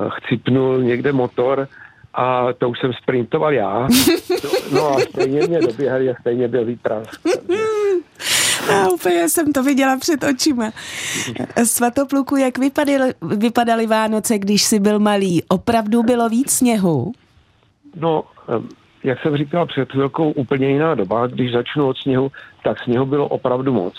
chcipnul 0.10 0.78
někde 0.78 1.14
motor 1.14 1.68
a 2.14 2.54
to 2.58 2.70
už 2.70 2.80
jsem 2.80 2.94
sprintoval 2.94 3.54
já. 3.54 3.88
No 4.72 4.98
a 4.98 5.00
stejně 5.00 5.48
mě 5.48 5.60
doběhli 5.60 6.10
a 6.10 6.16
stejně 6.22 6.48
byl 6.48 6.66
výprask. 6.66 7.22
A 8.74 8.88
úplně 8.88 9.30
jsem 9.30 9.54
to 9.54 9.64
viděla 9.64 9.98
před 9.98 10.24
očima. 10.24 10.72
Svatopluku, 11.64 12.36
jak 12.36 12.58
vypadaly, 12.58 13.14
vypadaly 13.22 13.88
Vánoce, 13.88 14.38
když 14.38 14.64
jsi 14.64 14.80
byl 14.80 15.00
malý? 15.00 15.44
Opravdu 15.48 16.04
bylo 16.04 16.30
víc 16.30 16.52
sněhu? 16.52 17.14
No, 17.96 18.24
jak 19.04 19.22
jsem 19.22 19.38
říkal 19.38 19.66
před 19.66 19.92
chvilkou, 19.92 20.32
úplně 20.32 20.70
jiná 20.70 20.96
doba. 20.96 21.28
Když 21.28 21.52
začnu 21.52 21.88
od 21.88 21.98
sněhu, 21.98 22.32
tak 22.64 22.84
sněhu 22.84 23.06
bylo 23.06 23.28
opravdu 23.28 23.74
moc. 23.74 23.94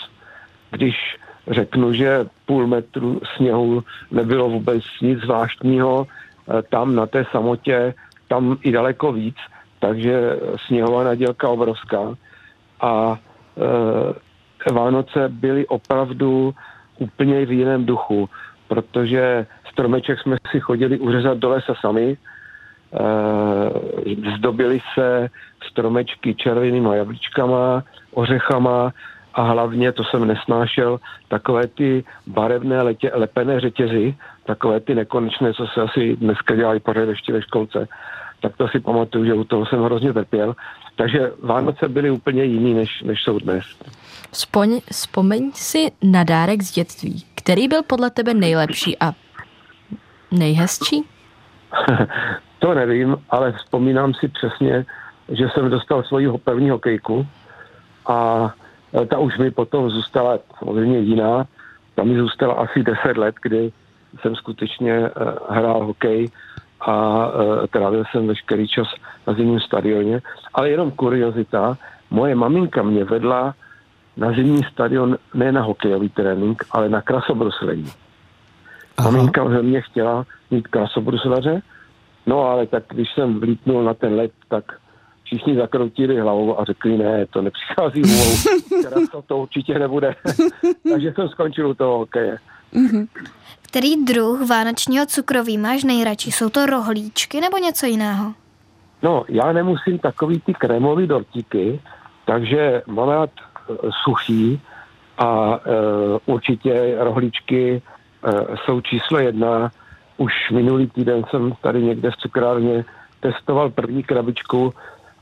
Když 0.71 0.95
řeknu, 1.47 1.93
že 1.93 2.25
půl 2.45 2.67
metru 2.67 3.21
sněhu 3.35 3.83
nebylo 4.11 4.49
vůbec 4.49 4.83
nic 5.01 5.19
zvláštního, 5.19 6.07
eh, 6.07 6.61
tam 6.61 6.95
na 6.95 7.05
té 7.05 7.25
samotě, 7.31 7.93
tam 8.27 8.57
i 8.61 8.71
daleko 8.71 9.11
víc, 9.11 9.35
takže 9.79 10.39
sněhová 10.67 11.03
nadělka 11.03 11.49
obrovská. 11.49 12.15
A 12.81 13.19
e, 13.57 14.28
Vánoce 14.71 15.29
byly 15.29 15.67
opravdu 15.67 16.53
úplně 16.99 17.45
v 17.45 17.51
jiném 17.51 17.85
duchu, 17.85 18.29
protože 18.67 19.45
stromeček 19.71 20.19
jsme 20.19 20.37
si 20.51 20.59
chodili 20.59 20.99
uřezat 20.99 21.37
do 21.37 21.49
lesa 21.49 21.73
sami, 21.81 22.17
e, 22.17 22.17
zdobili 24.37 24.79
se 24.93 25.29
stromečky 25.71 26.35
červenýma 26.35 26.95
jablíčkama, 26.95 27.83
ořechama 28.13 28.93
a 29.33 29.41
hlavně, 29.41 29.91
to 29.91 30.03
jsem 30.03 30.27
nesnášel, 30.27 30.99
takové 31.27 31.67
ty 31.67 32.03
barevné 32.27 32.81
letě, 32.81 33.11
lepené 33.13 33.59
řetězy, 33.59 34.15
takové 34.45 34.79
ty 34.79 34.95
nekonečné, 34.95 35.53
co 35.53 35.67
se 35.67 35.81
asi 35.81 36.15
dneska 36.15 36.55
dělají 36.55 36.79
pořád 36.79 37.09
ještě 37.09 37.33
ve 37.33 37.41
školce, 37.41 37.87
tak 38.41 38.57
to 38.57 38.67
si 38.67 38.79
pamatuju, 38.79 39.25
že 39.25 39.33
u 39.33 39.43
toho 39.43 39.65
jsem 39.65 39.83
hrozně 39.83 40.13
trpěl. 40.13 40.55
Takže 40.95 41.31
Vánoce 41.43 41.87
byly 41.87 42.11
úplně 42.11 42.43
jiný, 42.43 42.73
než, 42.73 43.01
než 43.01 43.23
jsou 43.23 43.39
dnes. 43.39 43.65
Vzpoň, 44.31 44.81
vzpomeň 44.91 45.51
si 45.53 45.91
na 46.03 46.23
dárek 46.23 46.61
z 46.61 46.71
dětství. 46.71 47.25
Který 47.35 47.67
byl 47.67 47.83
podle 47.83 48.09
tebe 48.09 48.33
nejlepší 48.33 48.97
a 48.99 49.13
nejhezčí? 50.31 51.03
to 52.59 52.73
nevím, 52.73 53.17
ale 53.29 53.51
vzpomínám 53.51 54.13
si 54.13 54.27
přesně, 54.27 54.85
že 55.29 55.49
jsem 55.49 55.69
dostal 55.69 56.03
svoji 56.03 56.37
první 56.43 56.69
hokejku 56.69 57.27
a 58.07 58.49
e, 59.01 59.05
ta 59.05 59.17
už 59.17 59.37
mi 59.37 59.51
potom 59.51 59.89
zůstala 59.89 60.39
samozřejmě 60.59 60.99
jiná. 60.99 61.45
Tam 61.95 62.07
mi 62.07 62.19
zůstala 62.19 62.53
asi 62.53 62.83
10 62.83 63.17
let, 63.17 63.35
kdy 63.41 63.71
jsem 64.21 64.35
skutečně 64.35 64.93
e, 64.93 65.11
hrál 65.49 65.85
hokej 65.85 66.29
a 66.81 67.27
e, 67.63 67.67
trávil 67.67 68.03
jsem 68.11 68.27
veškerý 68.27 68.67
čas 68.67 68.87
na 69.27 69.33
zimním 69.33 69.59
stadioně. 69.59 70.21
Ale 70.53 70.69
jenom 70.69 70.91
kuriozita, 70.91 71.77
moje 72.11 72.35
maminka 72.35 72.83
mě 72.83 73.03
vedla 73.03 73.53
na 74.17 74.31
zimní 74.31 74.63
stadion 74.63 75.17
ne 75.33 75.51
na 75.51 75.61
hokejový 75.61 76.09
trénink, 76.09 76.63
ale 76.71 76.89
na 76.89 77.01
krasobruslení. 77.01 77.91
Aha. 78.97 79.11
Maminka 79.11 79.43
ve 79.43 79.61
mě 79.61 79.81
chtěla 79.81 80.25
mít 80.51 80.67
krasobruslaře, 80.67 81.61
no 82.25 82.43
ale 82.43 82.67
tak 82.67 82.83
když 82.89 83.07
jsem 83.13 83.39
vlítnul 83.39 83.83
na 83.83 83.93
ten 83.93 84.15
let, 84.15 84.31
tak 84.47 84.63
všichni 85.23 85.55
zakroutili 85.55 86.19
hlavou 86.19 86.59
a 86.59 86.65
řekli, 86.65 86.97
ne, 86.97 87.25
to 87.25 87.41
nepřichází 87.41 88.01
úvou, 88.01 88.35
to, 89.11 89.21
to 89.27 89.37
určitě 89.37 89.79
nebude. 89.79 90.15
Takže 90.91 91.13
jsem 91.15 91.29
skončil 91.29 91.69
u 91.69 91.73
toho 91.73 91.97
hokeje. 91.97 92.37
Mm-hmm. 92.73 93.07
Který 93.69 94.05
druh 94.05 94.49
vánočního 94.49 95.05
cukroví 95.05 95.57
máš 95.57 95.83
nejradši? 95.83 96.31
Jsou 96.31 96.49
to 96.49 96.65
rohlíčky 96.65 97.41
nebo 97.41 97.57
něco 97.57 97.85
jiného? 97.85 98.33
No, 99.03 99.25
já 99.29 99.51
nemusím 99.53 99.99
takový 99.99 100.39
ty 100.39 100.53
krémový 100.53 101.07
dortíky, 101.07 101.81
takže 102.25 102.81
mám 102.87 103.09
rád 103.09 103.29
e, 103.29 103.73
suchý 104.03 104.61
a 105.17 105.59
e, 105.65 105.69
určitě 106.25 106.95
rohlíčky 106.99 107.81
e, 107.81 107.81
jsou 108.65 108.81
číslo 108.81 109.19
jedna. 109.19 109.71
Už 110.17 110.33
minulý 110.51 110.87
týden 110.87 111.23
jsem 111.29 111.53
tady 111.61 111.83
někde 111.83 112.11
v 112.11 112.17
cukrárně 112.17 112.85
testoval 113.19 113.69
první 113.69 114.03
krabičku 114.03 114.73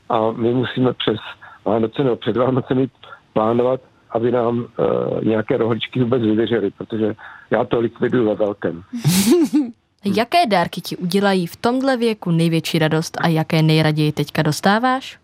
a 0.08 0.32
my 0.32 0.54
musíme 0.54 0.92
přes 0.92 1.18
Vánoce 1.64 2.04
nebo 2.04 2.16
před 2.16 2.36
Vánocemi 2.36 2.88
plánovat 3.32 3.80
aby 4.10 4.32
nám 4.32 4.58
uh, 4.58 4.66
nějaké 5.24 5.56
rohličky 5.56 6.00
vůbec 6.00 6.22
vydržely, 6.22 6.70
protože 6.70 7.14
já 7.50 7.64
to 7.64 7.80
likviduju 7.80 8.28
ve 8.28 8.34
velkém. 8.34 8.82
jaké 10.04 10.46
dárky 10.46 10.80
ti 10.80 10.96
udělají 10.96 11.46
v 11.46 11.56
tomhle 11.56 11.96
věku 11.96 12.30
největší 12.30 12.78
radost 12.78 13.18
a 13.20 13.28
jaké 13.28 13.62
nejraději 13.62 14.12
teďka 14.12 14.42
dostáváš? 14.42 15.18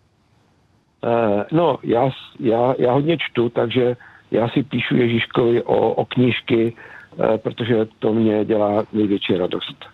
Uh, 1.05 1.43
no, 1.53 1.79
já, 1.83 2.11
já, 2.41 2.75
já 2.79 2.93
hodně 2.93 3.17
čtu, 3.19 3.49
takže 3.49 3.97
já 4.31 4.49
si 4.49 4.63
píšu 4.63 4.97
Ježíškovi 4.97 5.63
o, 5.63 5.91
o 5.91 6.05
knížky, 6.05 6.73
uh, 7.17 7.37
protože 7.37 7.87
to 7.99 8.15
mě 8.15 8.45
dělá 8.45 8.85
největší 8.93 9.37
radost. 9.37 9.94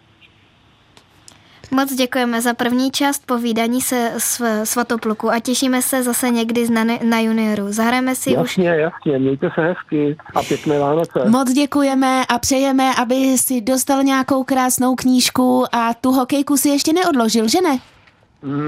Moc 1.71 1.93
děkujeme 1.95 2.41
za 2.41 2.55
první 2.55 2.91
část 2.91 3.27
povídání 3.27 3.81
se 3.81 4.13
s 4.19 4.65
Svatopluku 4.65 5.31
a 5.31 5.41
těšíme 5.41 5.83
se 5.83 6.03
zase 6.03 6.31
někdy 6.31 6.69
na, 6.71 6.85
na 6.85 7.21
junioru. 7.21 7.73
Zahrajeme 7.73 8.15
si 8.15 8.33
jasně, 8.33 8.43
už... 8.45 8.59
Jasně, 8.59 8.81
jasně, 8.81 9.19
mějte 9.19 9.51
se 9.55 9.61
hezky 9.61 10.17
a 10.35 10.43
pěkné 10.43 10.79
Vánoce. 10.79 11.25
Moc 11.29 11.53
děkujeme 11.53 12.25
a 12.29 12.39
přejeme, 12.39 12.95
aby 13.03 13.39
si 13.39 13.61
dostal 13.61 14.03
nějakou 14.03 14.45
krásnou 14.45 14.95
knížku 14.95 15.65
a 15.73 15.95
tu 15.95 16.13
hokejku 16.13 16.57
si 16.57 16.69
ještě 16.69 16.93
neodložil, 16.93 17.49
že 17.49 17.61
ne? 17.61 17.79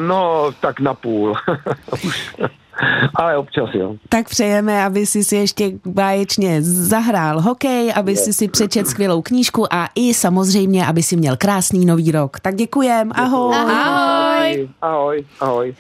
No, 0.06 0.52
tak 0.60 0.80
na 0.80 0.94
půl. 0.94 1.34
Ale 3.14 3.36
občas, 3.36 3.68
jo. 3.74 3.94
Tak 4.08 4.28
přejeme, 4.28 4.84
aby 4.84 5.06
si 5.06 5.24
si 5.24 5.36
ještě 5.36 5.70
báječně 5.86 6.62
zahrál 6.62 7.40
hokej, 7.40 7.92
aby 7.96 8.16
si 8.16 8.32
si 8.32 8.48
přečet 8.48 8.88
skvělou 8.88 9.22
knížku 9.22 9.74
a 9.74 9.88
i 9.94 10.14
samozřejmě, 10.14 10.86
aby 10.86 11.02
si 11.02 11.16
měl 11.16 11.36
krásný 11.36 11.86
nový 11.86 12.12
rok. 12.12 12.40
Tak 12.40 12.54
děkujem, 12.54 13.12
ahoj. 13.14 13.54
Ahoj. 13.54 13.72
Ahoj, 13.72 14.11
ahoj. 15.40 15.74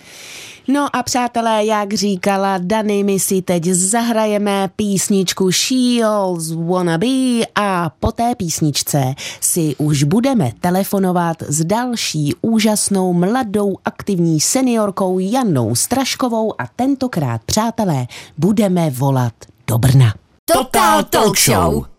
No 0.68 0.96
a 0.96 1.02
přátelé, 1.02 1.64
jak 1.64 1.94
říkala 1.94 2.58
Dany, 2.58 3.04
my 3.04 3.20
si 3.20 3.42
teď 3.42 3.64
zahrajeme 3.64 4.70
písničku 4.76 5.50
Shields 5.50 6.52
Wanna 6.52 6.98
Be 6.98 7.06
a 7.54 7.90
po 8.00 8.12
té 8.12 8.34
písničce 8.34 9.14
si 9.40 9.74
už 9.78 10.02
budeme 10.02 10.52
telefonovat 10.60 11.42
s 11.42 11.64
další 11.64 12.34
úžasnou 12.42 13.12
mladou 13.12 13.76
aktivní 13.84 14.40
seniorkou 14.40 15.18
Janou 15.18 15.74
Straškovou 15.74 16.60
a 16.60 16.66
tentokrát, 16.76 17.44
přátelé, 17.44 18.06
budeme 18.38 18.90
volat 18.90 19.34
do 19.66 19.78
Brna. 19.78 20.14
Total 20.44 21.04
Talk 21.04 21.38
Show. 21.38 21.91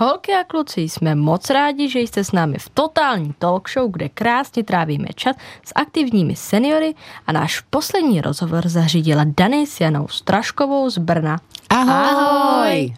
Holky 0.00 0.32
a 0.32 0.44
kluci, 0.44 0.80
jsme 0.80 1.14
moc 1.14 1.50
rádi, 1.50 1.88
že 1.88 2.00
jste 2.00 2.24
s 2.24 2.32
námi 2.32 2.58
v 2.58 2.68
totální 2.68 3.34
talk 3.38 3.70
show, 3.70 3.90
kde 3.90 4.08
krásně 4.08 4.64
trávíme 4.64 5.08
čas 5.14 5.36
s 5.64 5.72
aktivními 5.74 6.36
seniory 6.36 6.94
a 7.26 7.32
náš 7.32 7.60
poslední 7.60 8.20
rozhovor 8.20 8.68
zařídila 8.68 9.24
Dany 9.36 9.66
s 9.66 9.80
Janou 9.80 10.08
Straškovou 10.08 10.90
z 10.90 10.98
Brna. 10.98 11.36
Ahoj! 11.70 11.92
Ahoj. 11.92 12.94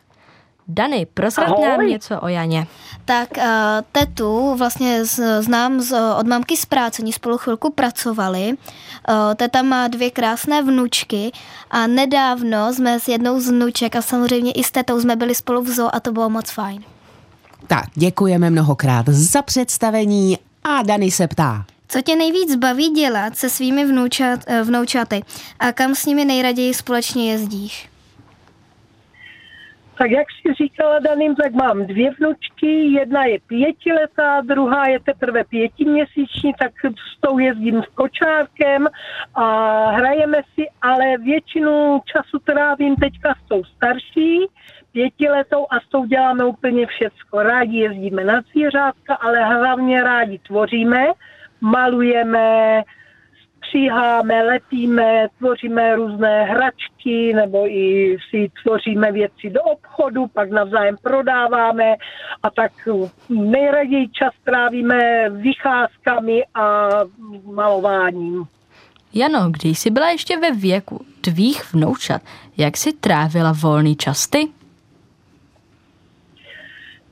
Dany, 0.68 1.06
prozrad 1.14 1.58
nám 1.58 1.86
něco 1.86 2.20
o 2.20 2.28
Janě. 2.28 2.66
Tak 3.10 3.28
uh, 3.36 3.42
tetu 3.92 4.54
vlastně 4.58 5.04
z, 5.04 5.42
znám 5.42 5.80
z, 5.80 6.00
od 6.18 6.26
mamky 6.26 6.56
z 6.56 6.66
práce, 6.66 7.02
oni 7.02 7.12
spolu 7.12 7.38
chvilku 7.38 7.72
pracovali. 7.72 8.48
Uh, 8.48 9.34
teta 9.36 9.62
má 9.62 9.88
dvě 9.88 10.10
krásné 10.10 10.62
vnučky 10.62 11.32
a 11.70 11.86
nedávno 11.86 12.74
jsme 12.74 13.00
s 13.00 13.08
jednou 13.08 13.40
z 13.40 13.48
vnuček 13.48 13.96
a 13.96 14.02
samozřejmě 14.02 14.52
i 14.52 14.64
s 14.64 14.70
tetou 14.70 15.00
jsme 15.00 15.16
byli 15.16 15.34
spolu 15.34 15.62
v 15.62 15.68
zoo 15.68 15.90
a 15.92 16.00
to 16.00 16.12
bylo 16.12 16.30
moc 16.30 16.50
fajn. 16.50 16.84
Tak, 17.66 17.84
děkujeme 17.94 18.50
mnohokrát 18.50 19.08
za 19.08 19.42
představení 19.42 20.38
a 20.64 20.82
Dany 20.82 21.10
se 21.10 21.28
ptá. 21.28 21.64
Co 21.88 22.02
tě 22.02 22.16
nejvíc 22.16 22.56
baví 22.56 22.88
dělat 22.88 23.36
se 23.36 23.50
svými 23.50 23.84
vnoučat, 23.84 24.40
eh, 24.46 24.62
vnoučaty 24.62 25.22
a 25.58 25.72
kam 25.72 25.94
s 25.94 26.06
nimi 26.06 26.24
nejraději 26.24 26.74
společně 26.74 27.32
jezdíš? 27.32 27.88
Tak 30.00 30.10
jak 30.10 30.26
si 30.30 30.54
říkala 30.54 30.98
Daným, 30.98 31.34
tak 31.34 31.52
mám 31.52 31.86
dvě 31.86 32.10
vnučky, 32.10 32.92
jedna 32.92 33.24
je 33.24 33.38
pětiletá, 33.46 34.40
druhá 34.40 34.86
je 34.86 35.00
teprve 35.00 35.44
pětiměsíční, 35.44 36.52
tak 36.58 36.72
s 36.84 37.20
tou 37.20 37.38
jezdím 37.38 37.82
s 37.82 37.86
kočárkem 37.94 38.88
a 39.34 39.44
hrajeme 39.90 40.36
si, 40.54 40.66
ale 40.82 41.18
většinu 41.18 42.00
času 42.04 42.38
trávím 42.38 42.96
teďka 42.96 43.34
s 43.44 43.48
tou 43.48 43.64
starší, 43.64 44.46
pětiletou 44.92 45.66
a 45.70 45.80
s 45.80 45.88
tou 45.88 46.04
děláme 46.04 46.44
úplně 46.44 46.86
všecko. 46.86 47.42
Rádi 47.42 47.78
jezdíme 47.78 48.24
na 48.24 48.40
zvířátka, 48.40 49.14
ale 49.14 49.44
hlavně 49.44 50.02
rádi 50.02 50.38
tvoříme, 50.38 51.06
malujeme, 51.60 52.82
stříháme, 53.70 54.42
lepíme, 54.42 55.26
tvoříme 55.38 55.96
různé 55.96 56.44
hračky 56.44 57.35
nebo 57.35 57.66
i 57.66 58.16
si 58.30 58.50
tvoříme 58.62 59.12
věci 59.12 59.50
do 59.50 59.62
obchodu, 59.62 60.26
pak 60.26 60.50
navzájem 60.50 60.96
prodáváme 61.02 61.94
a 62.42 62.50
tak 62.50 62.72
nejraději 63.28 64.09
čas 64.09 64.33
trávíme 64.44 65.28
vycházkami 65.30 66.42
a 66.54 66.88
malováním. 67.44 68.44
Jano, 69.14 69.50
když 69.50 69.78
jsi 69.78 69.90
byla 69.90 70.11
ještě 70.11 70.37
ve 70.37 70.50
věku 70.50 71.04
tvých 71.20 71.74
vnoučat, 71.74 72.22
jak 72.56 72.76
si 72.76 72.92
trávila 72.92 73.52
volný 73.62 73.96
čas 73.96 74.26
ty? 74.26 74.48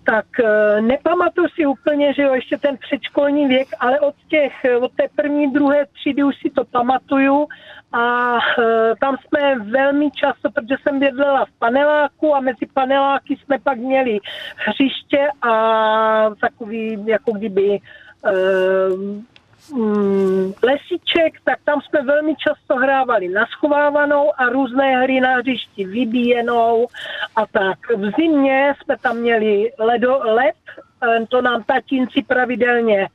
Tak 0.09 0.41
eh, 0.41 0.81
nepamatuju 0.81 1.49
si 1.49 1.67
úplně, 1.67 2.15
že 2.15 2.23
jo, 2.23 2.35
ještě 2.35 2.59
ten 2.59 2.77
předškolní 2.77 3.47
věk, 3.49 3.69
ale 3.81 4.01
od 4.01 4.15
těch, 4.29 4.65
eh, 4.65 4.77
od 4.77 4.93
té 4.93 5.05
první, 5.17 5.53
druhé 5.53 5.87
třídy 5.87 6.25
už 6.25 6.35
si 6.41 6.51
to 6.51 6.65
pamatuju. 6.65 7.47
A 7.93 8.37
e, 8.37 8.95
tam 9.01 9.17
jsme 9.17 9.59
velmi 9.59 10.11
často, 10.11 10.51
protože 10.51 10.77
jsem 10.83 11.01
bydlela 11.01 11.45
v 11.45 11.59
paneláku 11.59 12.35
a 12.35 12.41
mezi 12.41 12.67
paneláky 12.75 13.37
jsme 13.37 13.59
pak 13.59 13.79
měli 13.79 14.19
hřiště 14.57 15.29
a 15.43 16.31
takový, 16.41 17.05
jako 17.07 17.33
kdyby 17.33 17.79
mm, 19.73 20.53
lesíček, 20.63 21.41
tak 21.45 21.59
tam 21.65 21.81
jsme 21.81 22.03
velmi 22.03 22.35
často 22.37 22.77
hrávali 22.77 23.29
na 23.29 23.47
schovávanou 23.47 24.41
a 24.41 24.49
různé 24.49 25.03
hry 25.03 25.21
na 25.21 25.35
hřišti 25.35 25.85
vybíjenou 25.85 26.87
a 27.37 27.47
tak. 27.47 27.79
V 27.97 28.11
zimě 28.19 28.75
jsme 28.83 28.97
tam 28.99 29.17
měli 29.17 29.73
ledo, 29.79 30.21
led, 30.23 30.57
to 31.29 31.43
nám 31.43 31.63
tatínci 31.63 32.23
pravidelně 32.23 33.09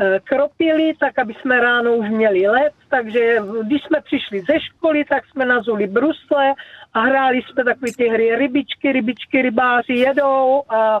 eh, 0.00 0.20
kropili, 0.24 0.92
tak 1.00 1.18
aby 1.18 1.34
jsme 1.34 1.60
ráno 1.60 1.94
už 1.94 2.08
měli 2.08 2.46
led, 2.48 2.72
takže 2.88 3.36
když 3.62 3.82
jsme 3.82 4.00
přišli 4.00 4.40
ze 4.40 4.60
školy, 4.60 5.04
tak 5.04 5.26
jsme 5.26 5.46
nazuli 5.46 5.86
brusle 5.86 6.54
a 6.94 7.00
hráli 7.00 7.42
jsme 7.42 7.64
takové 7.64 7.92
ty 7.96 8.08
hry 8.08 8.36
rybičky, 8.36 8.92
rybičky, 8.92 9.42
rybáři 9.42 9.94
jedou 9.94 10.62
a 10.68 11.00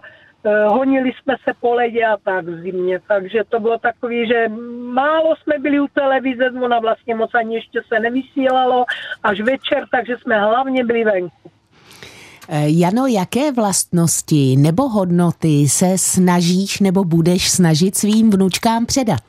honili 0.68 1.12
jsme 1.12 1.36
se 1.44 1.52
po 1.60 1.74
ledě 1.74 2.04
a 2.06 2.16
tak 2.16 2.44
v 2.44 2.60
zimě, 2.60 3.00
takže 3.08 3.42
to 3.48 3.60
bylo 3.60 3.78
takový, 3.78 4.26
že 4.26 4.48
málo 4.92 5.36
jsme 5.36 5.58
byli 5.58 5.80
u 5.80 5.86
televize, 5.94 6.50
ona 6.64 6.78
vlastně 6.78 7.14
moc 7.14 7.30
ani 7.34 7.54
ještě 7.54 7.80
se 7.88 8.00
nevysílalo, 8.00 8.84
až 9.22 9.40
večer, 9.40 9.84
takže 9.90 10.16
jsme 10.16 10.40
hlavně 10.40 10.84
byli 10.84 11.04
venku. 11.04 11.50
Eh, 12.52 12.64
Jano, 12.66 13.06
jaké 13.06 13.52
vlastnosti 13.52 14.56
nebo 14.56 14.88
hodnoty 14.88 15.68
se 15.68 15.98
snažíš 15.98 16.80
nebo 16.80 17.04
budeš 17.04 17.50
snažit 17.50 17.96
svým 17.96 18.30
vnučkám 18.30 18.86
předat? 18.86 19.22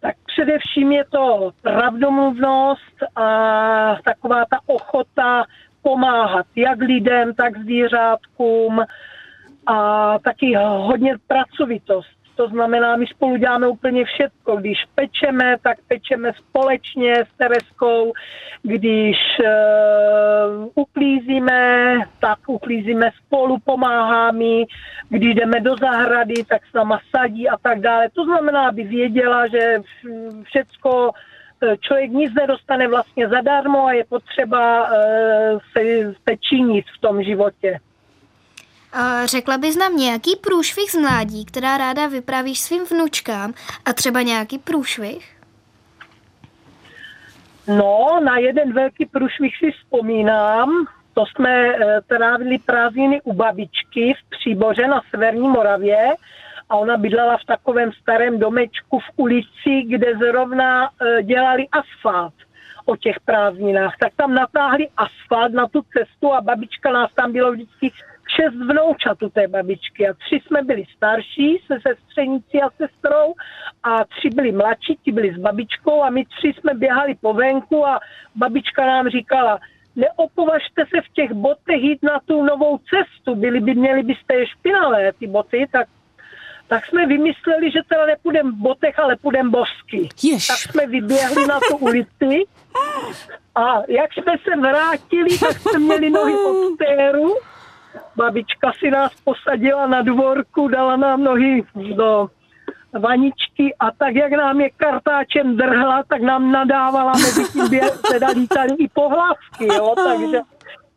Tak 0.00 0.16
především 0.26 0.92
je 0.92 1.04
to 1.04 1.50
pravdomluvnost 1.62 3.16
a 3.16 3.26
taková 4.04 4.44
ta 4.50 4.58
ochota 4.66 5.44
pomáhat 5.82 6.46
jak 6.56 6.80
lidem, 6.80 7.34
tak 7.34 7.58
zvířátkům 7.58 8.80
a 9.66 10.18
taky 10.18 10.54
hodně 10.56 11.14
pracovitost. 11.26 12.22
To 12.36 12.48
znamená, 12.48 12.96
my 12.96 13.06
spolu 13.06 13.36
děláme 13.36 13.68
úplně 13.68 14.04
všechno. 14.04 14.56
Když 14.56 14.78
pečeme, 14.94 15.56
tak 15.62 15.78
pečeme 15.88 16.32
společně 16.32 17.14
s 17.14 17.36
Tereskou. 17.36 18.12
Když 18.62 19.16
uh, 19.40 20.68
uklízíme, 20.74 21.96
tak 22.20 22.38
uklízíme 22.46 23.10
spolu, 23.26 23.58
pomáháme. 23.64 24.64
Když 25.08 25.34
jdeme 25.34 25.60
do 25.60 25.76
zahrady, 25.76 26.34
tak 26.44 26.66
s 26.66 26.72
náma 26.72 27.00
sadí 27.16 27.48
a 27.48 27.56
tak 27.56 27.80
dále. 27.80 28.08
To 28.12 28.24
znamená, 28.24 28.68
aby 28.68 28.82
věděla, 28.82 29.46
že 29.46 29.78
všecko 30.42 31.10
člověk 31.80 32.10
nic 32.10 32.34
nedostane 32.34 32.88
vlastně 32.88 33.28
zadarmo 33.28 33.86
a 33.86 33.92
je 33.92 34.04
potřeba 34.04 34.88
eh, 34.92 35.58
se, 35.72 36.14
se 36.28 36.36
činit 36.36 36.84
v 36.98 37.00
tom 37.00 37.22
životě. 37.22 37.80
A 38.92 39.26
řekla 39.26 39.58
bys 39.58 39.76
nám 39.76 39.96
nějaký 39.96 40.36
průšvih 40.36 40.90
z 40.90 40.94
mládí, 40.94 41.44
která 41.44 41.76
ráda 41.76 42.06
vyprávíš 42.06 42.60
svým 42.60 42.84
vnučkám 42.84 43.54
a 43.84 43.92
třeba 43.92 44.22
nějaký 44.22 44.58
průšvih? 44.58 45.36
No, 47.68 48.20
na 48.24 48.38
jeden 48.38 48.72
velký 48.72 49.06
průšvih 49.06 49.56
si 49.58 49.70
vzpomínám. 49.70 50.86
To 51.14 51.24
jsme 51.26 51.66
eh, 51.66 52.00
trávili 52.06 52.58
prázdniny 52.58 53.20
u 53.24 53.32
babičky 53.32 54.14
v 54.14 54.30
Příboře 54.30 54.88
na 54.88 55.00
Severní 55.10 55.48
Moravě 55.48 56.14
a 56.70 56.76
ona 56.76 56.96
bydlela 56.96 57.36
v 57.36 57.44
takovém 57.44 57.92
starém 57.92 58.38
domečku 58.38 58.98
v 58.98 59.10
ulici, 59.16 59.82
kde 59.88 60.16
zrovna 60.16 60.84
e, 60.88 61.22
dělali 61.22 61.66
asfalt 61.68 62.34
o 62.84 62.96
těch 62.96 63.20
prázdninách. 63.20 63.96
Tak 64.00 64.12
tam 64.16 64.34
natáhli 64.34 64.88
asfalt 64.96 65.52
na 65.52 65.68
tu 65.68 65.82
cestu 65.82 66.32
a 66.32 66.40
babička 66.40 66.92
nás 66.92 67.10
tam 67.14 67.32
bylo 67.32 67.52
vždycky 67.52 67.92
šest 68.36 68.54
vnoučat 68.54 69.22
u 69.22 69.28
té 69.28 69.48
babičky 69.48 70.08
a 70.08 70.14
tři 70.14 70.40
jsme 70.46 70.62
byli 70.62 70.84
starší 70.96 71.58
se 71.66 71.74
sestřenicí 71.88 72.62
a 72.62 72.70
sestrou 72.70 73.34
a 73.82 74.04
tři 74.04 74.28
byli 74.34 74.52
mladší, 74.52 74.98
ti 75.02 75.12
byli 75.12 75.34
s 75.34 75.38
babičkou 75.38 76.02
a 76.02 76.10
my 76.10 76.24
tři 76.24 76.52
jsme 76.52 76.74
běhali 76.74 77.14
po 77.14 77.32
venku 77.32 77.86
a 77.86 78.00
babička 78.34 78.86
nám 78.86 79.08
říkala, 79.08 79.58
neopovažte 79.96 80.84
se 80.94 81.00
v 81.00 81.12
těch 81.12 81.32
botech 81.32 81.82
jít 81.82 82.02
na 82.02 82.20
tu 82.26 82.42
novou 82.42 82.78
cestu, 82.78 83.34
byli 83.34 83.60
by, 83.60 83.74
měli 83.74 84.02
byste 84.02 84.34
je 84.34 84.46
špinavé 84.46 85.12
ty 85.12 85.26
boty, 85.26 85.66
tak 85.72 85.88
tak 86.72 86.86
jsme 86.86 87.06
vymysleli, 87.06 87.70
že 87.70 87.80
teda 87.88 88.06
nepůjdem 88.06 88.52
v 88.52 88.54
botech, 88.54 88.98
ale 88.98 89.16
půjdem 89.16 89.50
bosky. 89.50 90.08
Jež. 90.22 90.46
Tak 90.46 90.56
jsme 90.56 90.86
vyběhli 90.86 91.46
na 91.46 91.60
tu 91.68 91.76
ulici 91.76 92.44
a 93.54 93.82
jak 93.88 94.12
jsme 94.12 94.32
se 94.44 94.60
vrátili, 94.60 95.38
tak 95.38 95.58
jsme 95.58 95.78
měli 95.78 96.10
nohy 96.10 96.34
od 96.34 96.74
stéru. 96.74 97.34
Babička 98.16 98.72
si 98.78 98.90
nás 98.90 99.12
posadila 99.24 99.86
na 99.86 100.02
dvorku, 100.02 100.68
dala 100.68 100.96
nám 100.96 101.24
nohy 101.24 101.64
do 101.74 102.28
vaničky 102.98 103.74
a 103.80 103.90
tak, 103.90 104.14
jak 104.14 104.32
nám 104.32 104.60
je 104.60 104.70
kartáčem 104.70 105.56
drhla, 105.56 106.02
tak 106.08 106.22
nám 106.22 106.52
nadávala 106.52 107.12
mezi 107.12 107.52
tím 107.52 107.64
bě- 107.64 108.10
teda 108.10 108.26
lítali 108.28 108.74
i 108.78 108.88
pohlavky, 108.88 109.66
jo, 109.66 109.94
takže 110.04 110.40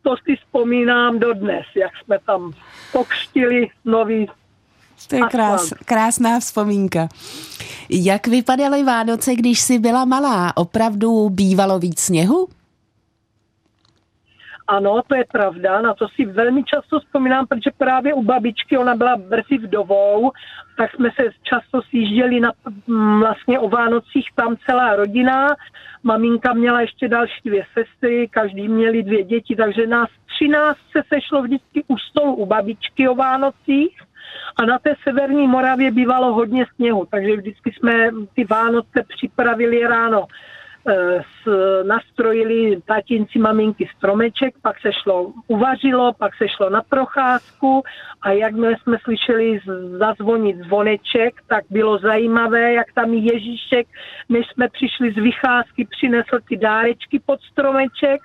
to 0.02 0.16
si 0.18 0.36
vzpomínám 0.36 1.20
dodnes, 1.20 1.66
jak 1.76 1.92
jsme 2.04 2.20
tam 2.26 2.52
pokřtili 2.92 3.68
nový 3.86 4.28
To 5.10 5.16
je 5.16 5.22
krás, 5.32 5.74
krásná 5.86 6.40
vzpomínka. 6.40 7.08
Jak 7.90 8.28
vypadaly 8.28 8.84
Vánoce, 8.84 9.36
když 9.36 9.60
jsi 9.60 9.80
byla 9.80 10.06
malá? 10.06 10.58
Opravdu 10.58 11.30
bývalo 11.30 11.80
víc 11.80 12.00
sněhu? 12.00 12.48
Ano, 14.68 15.02
to 15.08 15.16
je 15.16 15.26
pravda, 15.32 15.82
na 15.82 15.94
to 15.94 16.08
si 16.08 16.26
velmi 16.26 16.64
často 16.64 17.00
vzpomínám, 17.00 17.48
protože 17.48 17.70
právě 17.78 18.14
u 18.14 18.24
babičky, 18.24 18.78
ona 18.78 18.96
byla 18.96 19.18
brzy 19.18 19.58
vdovou, 19.58 20.32
tak 20.78 20.96
jsme 20.96 21.10
se 21.16 21.24
často 21.44 21.82
sjížděli 21.82 22.40
na, 22.40 22.52
mm, 22.88 23.20
vlastně 23.20 23.60
o 23.60 23.70
Vánocích 23.70 24.30
tam 24.36 24.56
celá 24.66 24.96
rodina. 24.96 25.56
Maminka 26.04 26.54
měla 26.54 26.82
ještě 26.82 27.08
další 27.08 27.42
dvě 27.46 27.66
sestry, 27.74 28.28
každý 28.32 28.68
měli 28.68 29.04
dvě 29.04 29.24
děti, 29.24 29.56
takže 29.56 29.88
nás 29.88 30.10
třináct 30.36 30.78
se 30.92 31.04
sešlo 31.14 31.42
vždycky 31.42 31.84
u 31.88 31.98
stolu 31.98 32.36
u 32.36 32.46
babičky 32.46 33.08
o 33.08 33.16
Vánocích. 33.16 34.02
A 34.56 34.66
na 34.66 34.80
té 34.80 34.96
severní 35.04 35.48
Moravě 35.48 35.92
bývalo 35.92 36.34
hodně 36.34 36.66
sněhu, 36.76 37.08
takže 37.12 37.36
vždycky 37.36 37.72
jsme 37.72 38.10
ty 38.34 38.44
Vánoce 38.44 39.04
připravili 39.08 39.88
ráno 39.88 40.28
Eh, 40.88 41.22
s, 41.22 41.48
nastrojili 41.84 42.82
tatínci 42.86 43.40
maminky 43.40 43.90
stromeček, 43.98 44.56
pak 44.62 44.82
se 44.82 44.94
šlo, 44.94 45.34
uvařilo, 45.48 46.14
pak 46.14 46.36
se 46.36 46.50
šlo 46.50 46.70
na 46.70 46.82
procházku 46.82 47.84
a 48.22 48.32
jakmile 48.32 48.76
jsme 48.78 48.98
slyšeli 49.04 49.60
zazvonit 49.98 50.58
zvoneček, 50.58 51.42
tak 51.48 51.64
bylo 51.70 51.98
zajímavé, 51.98 52.74
jak 52.74 52.94
tam 52.94 53.14
Ježíšek, 53.14 53.88
než 54.30 54.48
jsme 54.48 54.70
přišli 54.70 55.12
z 55.12 55.16
vycházky, 55.16 55.88
přinesl 55.90 56.40
ty 56.50 56.58
dárečky 56.58 57.20
pod 57.26 57.42
stromeček, 57.42 58.22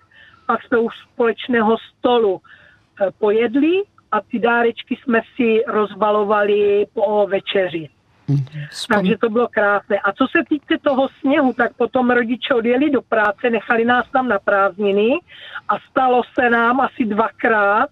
pak 0.46 0.62
jsme 0.62 0.78
už 0.78 0.94
společného 1.12 1.76
stolu 1.78 2.40
eh, 2.40 3.08
pojedli 3.18 3.82
a 4.12 4.20
ty 4.20 4.38
dárečky 4.38 4.96
jsme 4.96 5.20
si 5.36 5.62
rozbalovali 5.66 6.86
po 6.94 7.26
večeři. 7.26 7.88
Takže 8.88 9.18
to 9.18 9.28
bylo 9.28 9.48
krásné. 9.48 9.98
A 9.98 10.12
co 10.12 10.26
se 10.26 10.38
týče 10.48 10.78
toho 10.82 11.08
sněhu, 11.20 11.52
tak 11.52 11.74
potom 11.74 12.10
rodiče 12.10 12.54
odjeli 12.54 12.90
do 12.90 13.02
práce, 13.02 13.50
nechali 13.50 13.84
nás 13.84 14.10
tam 14.10 14.28
na 14.28 14.38
prázdniny 14.38 15.10
a 15.68 15.78
stalo 15.90 16.22
se 16.38 16.50
nám 16.50 16.80
asi 16.80 17.04
dvakrát, 17.04 17.90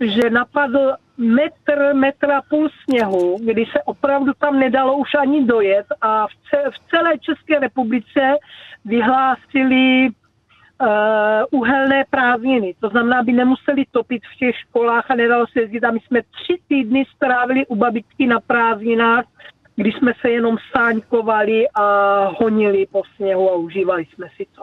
že 0.00 0.30
napadl 0.30 0.92
metr, 1.18 1.94
metr 1.94 2.30
a 2.30 2.42
půl 2.42 2.68
sněhu, 2.84 3.38
kdy 3.44 3.66
se 3.66 3.82
opravdu 3.84 4.32
tam 4.38 4.58
nedalo 4.58 4.96
už 4.96 5.14
ani 5.14 5.44
dojet 5.44 5.86
a 6.00 6.26
v, 6.26 6.30
ce, 6.50 6.70
v 6.70 6.78
celé 6.90 7.18
České 7.18 7.58
republice 7.58 8.36
vyhlásili 8.84 10.08
uh, 10.82 10.88
uhelné 11.60 12.04
prázdniny. 12.10 12.74
To 12.80 12.88
znamená, 12.88 13.18
aby 13.18 13.32
nemuseli 13.32 13.84
topit 13.90 14.22
v 14.34 14.38
těch 14.38 14.56
školách 14.56 15.10
a 15.10 15.14
nedalo 15.14 15.46
se 15.46 15.60
jezdit. 15.60 15.84
A 15.84 15.90
my 15.90 16.00
jsme 16.00 16.20
tři 16.22 16.58
týdny 16.68 17.04
strávili 17.16 17.66
u 17.66 17.76
babičky 17.76 18.26
na 18.26 18.40
prázdninách 18.40 19.24
kdy 19.76 19.92
jsme 19.92 20.12
se 20.20 20.30
jenom 20.30 20.56
sáňkovali 20.76 21.68
a 21.74 21.84
honili 22.40 22.86
po 22.86 23.02
sněhu 23.16 23.50
a 23.50 23.54
užívali 23.54 24.04
jsme 24.04 24.26
si 24.36 24.46
to. 24.56 24.62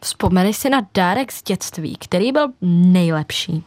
Vzpomeneš 0.00 0.56
si 0.56 0.70
na 0.70 0.80
dárek 0.94 1.32
z 1.32 1.42
dětství, 1.42 1.96
který 1.96 2.32
byl 2.32 2.46
nejlepší? 2.62 3.64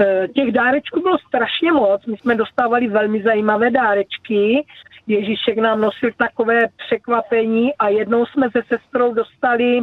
Eh, 0.00 0.28
těch 0.28 0.52
dárečků 0.52 1.00
bylo 1.00 1.18
strašně 1.18 1.72
moc. 1.72 2.06
My 2.06 2.16
jsme 2.16 2.34
dostávali 2.34 2.88
velmi 2.88 3.22
zajímavé 3.22 3.70
dárečky. 3.70 4.66
Ježíšek 5.06 5.58
nám 5.58 5.80
nosil 5.80 6.10
takové 6.16 6.60
překvapení 6.86 7.74
a 7.74 7.88
jednou 7.88 8.26
jsme 8.26 8.50
se 8.50 8.62
sestrou 8.68 9.14
dostali 9.14 9.80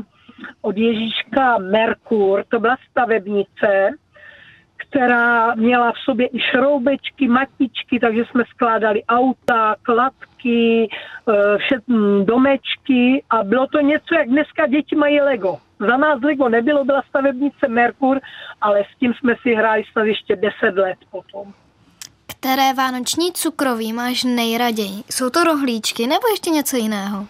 od 0.61 0.77
Ježíška 0.77 1.57
Merkur, 1.57 2.43
to 2.49 2.59
byla 2.59 2.77
stavebnice, 2.91 3.89
která 4.77 5.55
měla 5.55 5.91
v 5.91 5.97
sobě 6.05 6.27
i 6.27 6.39
šroubečky, 6.39 7.27
matičky, 7.27 7.99
takže 7.99 8.25
jsme 8.25 8.43
skládali 8.49 9.03
auta, 9.05 9.75
kladky, 9.81 10.89
eh, 11.29 11.57
vše, 11.57 11.75
hm, 11.87 12.25
domečky 12.25 13.23
a 13.29 13.43
bylo 13.43 13.67
to 13.67 13.79
něco, 13.79 14.15
jak 14.15 14.27
dneska 14.27 14.67
děti 14.67 14.95
mají 14.95 15.21
Lego. 15.21 15.57
Za 15.79 15.97
nás 15.97 16.21
Lego 16.21 16.49
nebylo, 16.49 16.85
byla 16.85 17.01
stavebnice 17.09 17.67
Merkur, 17.67 18.19
ale 18.61 18.83
s 18.83 18.97
tím 18.99 19.13
jsme 19.13 19.35
si 19.41 19.55
hráli 19.55 19.83
snad 19.91 20.03
ještě 20.03 20.35
10 20.35 20.77
let 20.77 20.97
potom. 21.11 21.53
Které 22.43 22.73
vánoční 22.73 23.31
cukroví 23.33 23.93
máš 23.93 24.23
nejraději? 24.23 25.03
Jsou 25.11 25.29
to 25.29 25.43
rohlíčky 25.43 26.07
nebo 26.07 26.27
ještě 26.31 26.49
něco 26.49 26.77
jiného? 26.77 27.27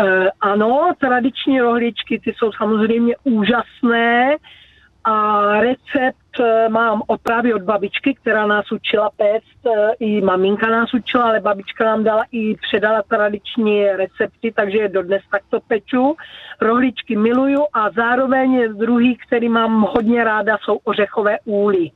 E, 0.00 0.30
ano, 0.40 0.92
tradiční 0.98 1.60
rohlíčky, 1.60 2.20
ty 2.24 2.34
jsou 2.38 2.52
samozřejmě 2.52 3.14
úžasné 3.24 4.36
a 5.04 5.46
recept 5.60 6.40
eh, 6.40 6.68
mám 6.68 7.02
od 7.06 7.20
právě 7.20 7.54
od 7.54 7.62
babičky, 7.62 8.14
která 8.14 8.46
nás 8.46 8.72
učila 8.72 9.10
péct, 9.16 9.66
eh, 9.66 9.94
i 10.00 10.20
maminka 10.20 10.70
nás 10.70 10.94
učila, 10.94 11.24
ale 11.24 11.40
babička 11.40 11.84
nám 11.84 12.04
dala 12.04 12.24
i 12.32 12.54
předala 12.54 13.02
tradiční 13.02 13.86
recepty, 13.86 14.52
takže 14.52 14.78
je 14.78 14.88
dodnes 14.88 15.22
takto 15.30 15.60
peču. 15.60 16.16
Rohlíčky 16.60 17.16
miluju 17.16 17.64
a 17.72 17.90
zároveň 17.90 18.76
druhý, 18.76 19.16
který 19.16 19.48
mám 19.48 19.80
hodně 19.80 20.24
ráda, 20.24 20.58
jsou 20.64 20.78
ořechové 20.84 21.38
úly. 21.44 21.90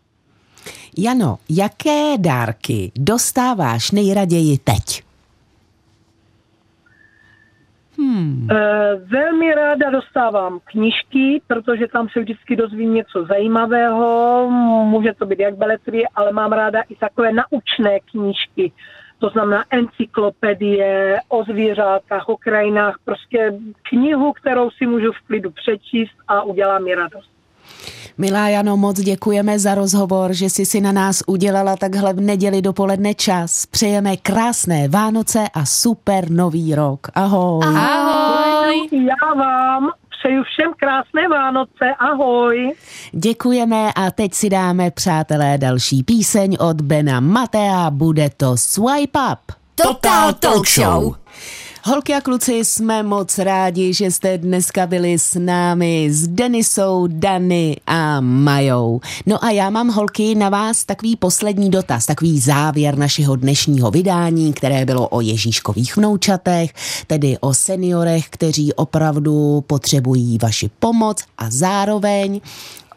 Jano, 0.99 1.37
jaké 1.51 2.19
dárky 2.19 2.93
dostáváš 2.97 3.91
nejraději 3.91 4.59
teď? 4.59 5.03
Hmm. 7.99 8.49
E, 8.51 8.55
velmi 8.95 9.55
ráda 9.55 9.91
dostávám 9.91 10.61
knižky, 10.65 11.43
protože 11.47 11.89
tam 11.89 12.09
se 12.09 12.21
vždycky 12.21 12.57
dozvím 12.57 12.95
něco 12.95 13.25
zajímavého. 13.29 14.49
Může 14.85 15.13
to 15.13 15.27
být 15.27 15.39
jak 15.39 15.57
beletrie, 15.57 16.05
ale 16.15 16.33
mám 16.33 16.53
ráda 16.53 16.81
i 16.89 16.97
takové 16.97 17.33
naučné 17.33 18.01
knížky. 18.01 18.73
To 19.19 19.29
znamená 19.29 19.65
encyklopedie 19.71 21.21
o 21.29 21.45
zvířátkách, 21.45 22.29
o 22.29 22.37
krajinách, 22.37 22.99
prostě 23.05 23.59
knihu, 23.83 24.33
kterou 24.33 24.71
si 24.71 24.87
můžu 24.87 25.13
v 25.13 25.27
klidu 25.27 25.51
přečíst 25.51 26.15
a 26.29 26.43
udělá 26.43 26.79
mi 26.79 26.95
radost. 26.95 27.34
Milá 28.19 28.49
Jano, 28.49 28.77
moc 28.77 29.01
děkujeme 29.01 29.59
za 29.59 29.75
rozhovor, 29.75 30.33
že 30.33 30.51
jsi 30.51 30.67
si 30.67 30.81
na 30.81 30.93
nás 30.93 31.23
udělala 31.27 31.77
takhle 31.77 32.13
v 32.13 32.21
neděli 32.21 32.63
dopoledne 32.63 33.15
čas. 33.15 33.67
Přejeme 33.67 34.17
krásné 34.17 34.89
Vánoce 34.89 35.45
a 35.55 35.67
super 35.67 36.31
nový 36.31 36.75
rok. 36.75 37.07
Ahoj. 37.15 37.65
Ahoj. 37.65 38.89
Já 38.93 39.35
vám 39.35 39.91
přeju 40.19 40.43
všem 40.43 40.73
krásné 40.77 41.29
Vánoce. 41.29 41.95
Ahoj. 41.99 42.75
Děkujeme 43.13 43.93
a 43.97 44.11
teď 44.11 44.35
si 44.35 44.51
dáme, 44.51 44.91
přátelé, 44.91 45.59
další 45.59 46.03
píseň 46.03 46.57
od 46.61 46.81
Bena 46.81 47.21
Matea. 47.21 47.91
Bude 47.91 48.31
to 48.37 48.57
Swipe 48.57 49.19
Up. 49.33 49.57
Total 49.75 50.33
Talk 50.33 50.69
Show. 50.69 51.15
Holky 51.87 52.15
a 52.15 52.21
kluci, 52.21 52.53
jsme 52.53 53.03
moc 53.03 53.39
rádi, 53.39 53.95
že 53.95 54.11
jste 54.11 54.39
dneska 54.39 54.87
byli 54.87 55.19
s 55.19 55.39
námi, 55.39 56.09
s 56.13 56.29
Denisou, 56.29 57.07
Dany 57.07 57.77
a 57.87 58.21
Majou. 58.21 59.01
No 59.27 59.45
a 59.45 59.51
já 59.51 59.71
mám, 59.71 59.89
holky, 59.89 60.35
na 60.35 60.49
vás 60.49 60.85
takový 60.85 61.17
poslední 61.17 61.71
dotaz, 61.71 62.07
takový 62.07 62.41
závěr 62.41 62.99
našeho 62.99 63.37
dnešního 63.37 63.91
vydání, 63.91 64.53
které 64.53 64.85
bylo 64.85 65.09
o 65.09 65.21
Ježíškových 65.21 65.97
vnoučatech, 65.97 66.75
tedy 67.07 67.39
o 67.41 67.55
seniorech, 67.55 68.29
kteří 68.31 68.73
opravdu 68.73 69.65
potřebují 69.67 70.39
vaši 70.43 70.71
pomoc 70.79 71.23
a 71.39 71.51
zároveň 71.51 72.41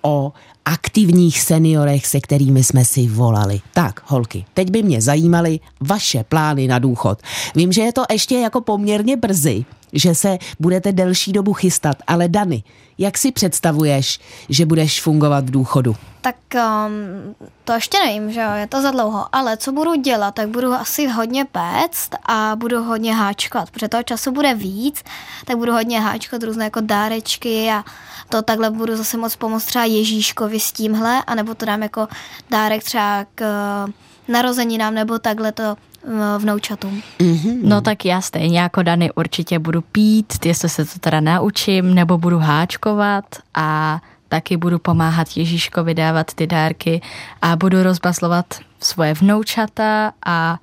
o 0.08 0.34
aktivních 0.66 1.42
seniorech, 1.42 2.06
se 2.06 2.20
kterými 2.20 2.64
jsme 2.64 2.86
si 2.86 3.08
volali. 3.08 3.62
Tak, 3.74 4.02
holky, 4.06 4.46
teď 4.54 4.72
by 4.72 4.84
mě 4.84 5.02
zajímaly 5.02 5.60
vaše 5.82 6.24
plány 6.24 6.68
na 6.68 6.80
důchod. 6.80 7.20
Vím, 7.56 7.72
že 7.72 7.82
je 7.82 7.94
to 7.94 8.04
ještě 8.12 8.40
jako 8.40 8.62
poměrně 8.62 9.18
brzy, 9.18 9.66
že 9.94 10.16
se 10.16 10.38
budete 10.60 10.92
delší 10.92 11.34
dobu 11.34 11.54
chystat, 11.54 11.98
ale 12.08 12.28
Dany, 12.28 12.64
jak 12.98 13.18
si 13.18 13.32
představuješ, 13.32 14.20
že 14.50 14.66
budeš 14.66 15.02
fungovat 15.02 15.46
v 15.46 15.52
důchodu? 15.52 15.96
Tak 16.22 16.36
um, 16.56 17.36
to 17.64 17.74
ještě 17.74 17.98
nevím, 18.06 18.32
že 18.32 18.42
jo, 18.42 18.52
je 18.56 18.68
to 18.68 18.82
za 18.82 18.92
dlouho, 18.92 19.26
ale 19.32 19.58
co 19.58 19.72
budu 19.72 19.96
dělat, 19.96 20.36
tak 20.36 20.50
budu 20.50 20.74
asi 20.74 21.08
hodně 21.08 21.46
péct 21.46 22.16
a 22.26 22.56
budu 22.56 22.84
hodně 22.84 23.16
háčkat, 23.16 23.72
protože 23.72 23.88
toho 23.88 24.04
času 24.04 24.32
bude 24.32 24.54
víc, 24.54 25.04
tak 25.46 25.58
budu 25.58 25.72
hodně 25.74 26.02
háčkat 26.02 26.44
různé 26.44 26.64
jako 26.64 26.82
dárečky 26.82 27.70
a 27.70 27.84
to 28.30 28.42
takhle 28.42 28.72
budu 28.72 28.96
zase 28.96 29.18
moc 29.18 29.36
pomoct 29.36 29.66
třeba 29.66 29.86
Ježíškovi 29.86 30.60
s 30.60 30.72
tímhle, 30.72 31.24
anebo 31.28 31.56
to 31.56 31.66
dám 31.66 31.84
jako 31.84 32.08
dárek 32.50 32.84
třeba 32.84 33.26
k 33.36 33.46
narozeninám, 34.28 34.94
nebo 34.94 35.20
takhle 35.20 35.52
to 35.52 35.76
vnoučatům. 36.38 37.02
Mm-hmm. 37.20 37.60
No 37.64 37.82
tak 37.82 38.06
já 38.06 38.22
stejně 38.22 38.60
jako 38.60 38.84
Dany 38.84 39.12
určitě 39.12 39.60
budu 39.60 39.82
pít, 39.82 40.46
jestli 40.46 40.70
se 40.70 40.86
to 40.86 41.00
teda 41.00 41.20
naučím, 41.20 41.96
nebo 41.96 42.18
budu 42.18 42.40
háčkovat 42.40 43.26
a 43.54 44.02
taky 44.30 44.58
budu 44.58 44.80
pomáhat 44.80 45.28
Ježíškovi 45.38 45.94
dávat 45.94 46.34
ty 46.34 46.48
dárky 46.48 47.02
a 47.42 47.56
budu 47.56 47.84
rozbaslovat 47.84 48.46
svoje 48.80 49.14
vnoučata 49.14 50.12
a 50.26 50.60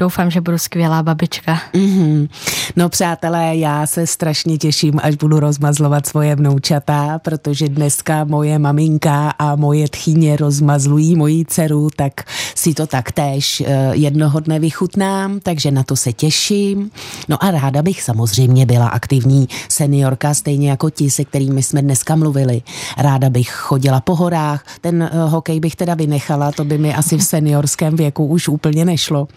doufám, 0.00 0.30
že 0.30 0.40
budu 0.40 0.58
skvělá 0.58 1.02
babička. 1.02 1.60
Mm-hmm. 1.74 2.28
No 2.76 2.88
přátelé, 2.88 3.56
já 3.56 3.86
se 3.86 4.06
strašně 4.06 4.58
těším, 4.58 5.00
až 5.02 5.14
budu 5.14 5.40
rozmazlovat 5.40 6.06
svoje 6.06 6.36
vnoučata, 6.36 7.18
protože 7.18 7.68
dneska 7.68 8.24
moje 8.24 8.58
maminka 8.58 9.30
a 9.38 9.56
moje 9.56 9.88
tchýně 9.88 10.36
rozmazlují 10.36 11.16
moji 11.16 11.44
dceru, 11.44 11.88
tak 11.96 12.12
si 12.54 12.74
to 12.74 12.86
taktéž 12.86 13.60
eh, 13.66 13.90
jednoho 13.92 14.40
dne 14.40 14.58
vychutnám, 14.58 15.40
takže 15.40 15.70
na 15.70 15.82
to 15.82 15.96
se 15.96 16.12
těším. 16.12 16.90
No 17.28 17.44
a 17.44 17.50
ráda 17.50 17.82
bych 17.82 18.02
samozřejmě 18.02 18.66
byla 18.66 18.88
aktivní 18.88 19.48
seniorka, 19.68 20.34
stejně 20.34 20.70
jako 20.70 20.90
ti, 20.90 21.10
se 21.10 21.24
kterými 21.24 21.62
jsme 21.62 21.82
dneska 21.82 22.16
mluvili. 22.16 22.62
Ráda 22.98 23.30
bych 23.30 23.50
chodila 23.50 24.00
po 24.00 24.16
horách, 24.16 24.64
ten 24.80 25.02
eh, 25.02 25.10
hokej 25.28 25.60
bych 25.60 25.76
teda 25.76 25.94
vynechala, 25.94 26.52
to 26.52 26.64
by 26.64 26.78
mi 26.78 26.94
asi 26.94 27.16
v 27.16 27.22
seniorském 27.22 27.96
věku 27.96 28.26
už 28.26 28.48
úplně 28.48 28.84
nešlo. 28.84 29.28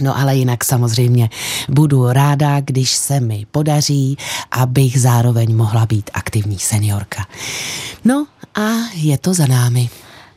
No 0.00 0.18
ale 0.18 0.36
jinak 0.36 0.64
samozřejmě 0.64 1.30
budu 1.68 2.12
ráda, 2.12 2.60
když 2.60 2.92
se 2.92 3.20
mi 3.20 3.46
podaří, 3.50 4.16
abych 4.50 5.00
zároveň 5.00 5.56
mohla 5.56 5.86
být 5.86 6.10
aktivní 6.14 6.58
seniorka. 6.58 7.26
No 8.04 8.26
a 8.54 8.70
je 8.94 9.18
to 9.18 9.34
za 9.34 9.46
námi. 9.46 9.90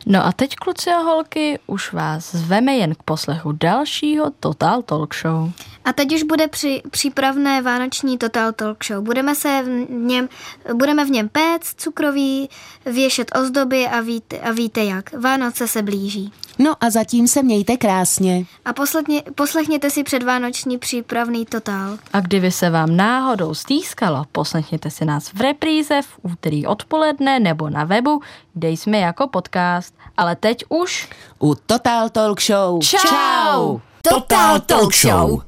No 0.08 0.26
a 0.26 0.32
teď, 0.32 0.56
kluci 0.56 0.90
a 0.90 0.98
holky, 0.98 1.60
už 1.68 1.94
vás 1.94 2.36
zveme 2.36 2.76
jen 2.76 2.96
k 2.96 3.04
poslechu 3.04 3.52
dalšího 3.52 4.32
Total 4.40 4.82
Talk 4.82 5.16
Show. 5.16 5.52
A 5.86 5.94
teď 5.94 6.16
už 6.16 6.24
bude 6.24 6.48
při, 6.48 6.82
přípravné 6.92 7.62
vánoční 7.62 8.18
Total 8.18 8.52
Talk 8.54 8.86
Show. 8.86 9.04
Budeme, 9.04 9.36
se 9.36 9.64
v 9.64 9.92
něm, 9.92 10.30
budeme 10.74 11.06
v 11.06 11.10
něm 11.10 11.30
péct 11.30 11.82
cukroví, 11.82 12.50
věšet 12.86 13.32
ozdoby 13.42 13.88
a 13.88 14.02
víte, 14.02 14.40
a 14.40 14.52
víte 14.52 14.84
jak. 14.84 15.14
Vánoce 15.14 15.68
se 15.68 15.82
blíží. 15.82 16.32
No 16.60 16.74
a 16.82 16.90
zatím 16.90 17.28
se 17.28 17.44
mějte 17.44 17.78
krásně. 17.78 18.46
A 18.66 18.74
poslechně, 18.74 19.24
poslechněte 19.36 19.90
si 19.90 20.04
předvánoční 20.04 20.78
přípravný 20.78 21.46
Total. 21.46 21.98
A 22.14 22.20
kdyby 22.20 22.52
se 22.52 22.70
vám 22.70 22.96
náhodou 22.98 23.54
stýskalo, 23.54 24.26
poslechněte 24.32 24.90
si 24.90 25.06
nás 25.06 25.34
v 25.34 25.42
repríze 25.42 26.02
v 26.02 26.20
úterý 26.22 26.68
odpoledne 26.68 27.40
nebo 27.40 27.70
na 27.70 27.84
webu, 27.84 28.22
kde 28.54 28.70
jsme 28.70 28.98
jako 28.98 29.28
podcast. 29.28 29.96
Ale 30.18 30.36
teď 30.36 30.64
už... 30.70 31.10
U 31.40 31.56
Total 31.56 32.10
Talk 32.10 32.42
Show. 32.42 32.82
Čau! 32.82 33.80
Total 34.10 34.60
Talk 34.60 34.96
Show. 34.96 35.42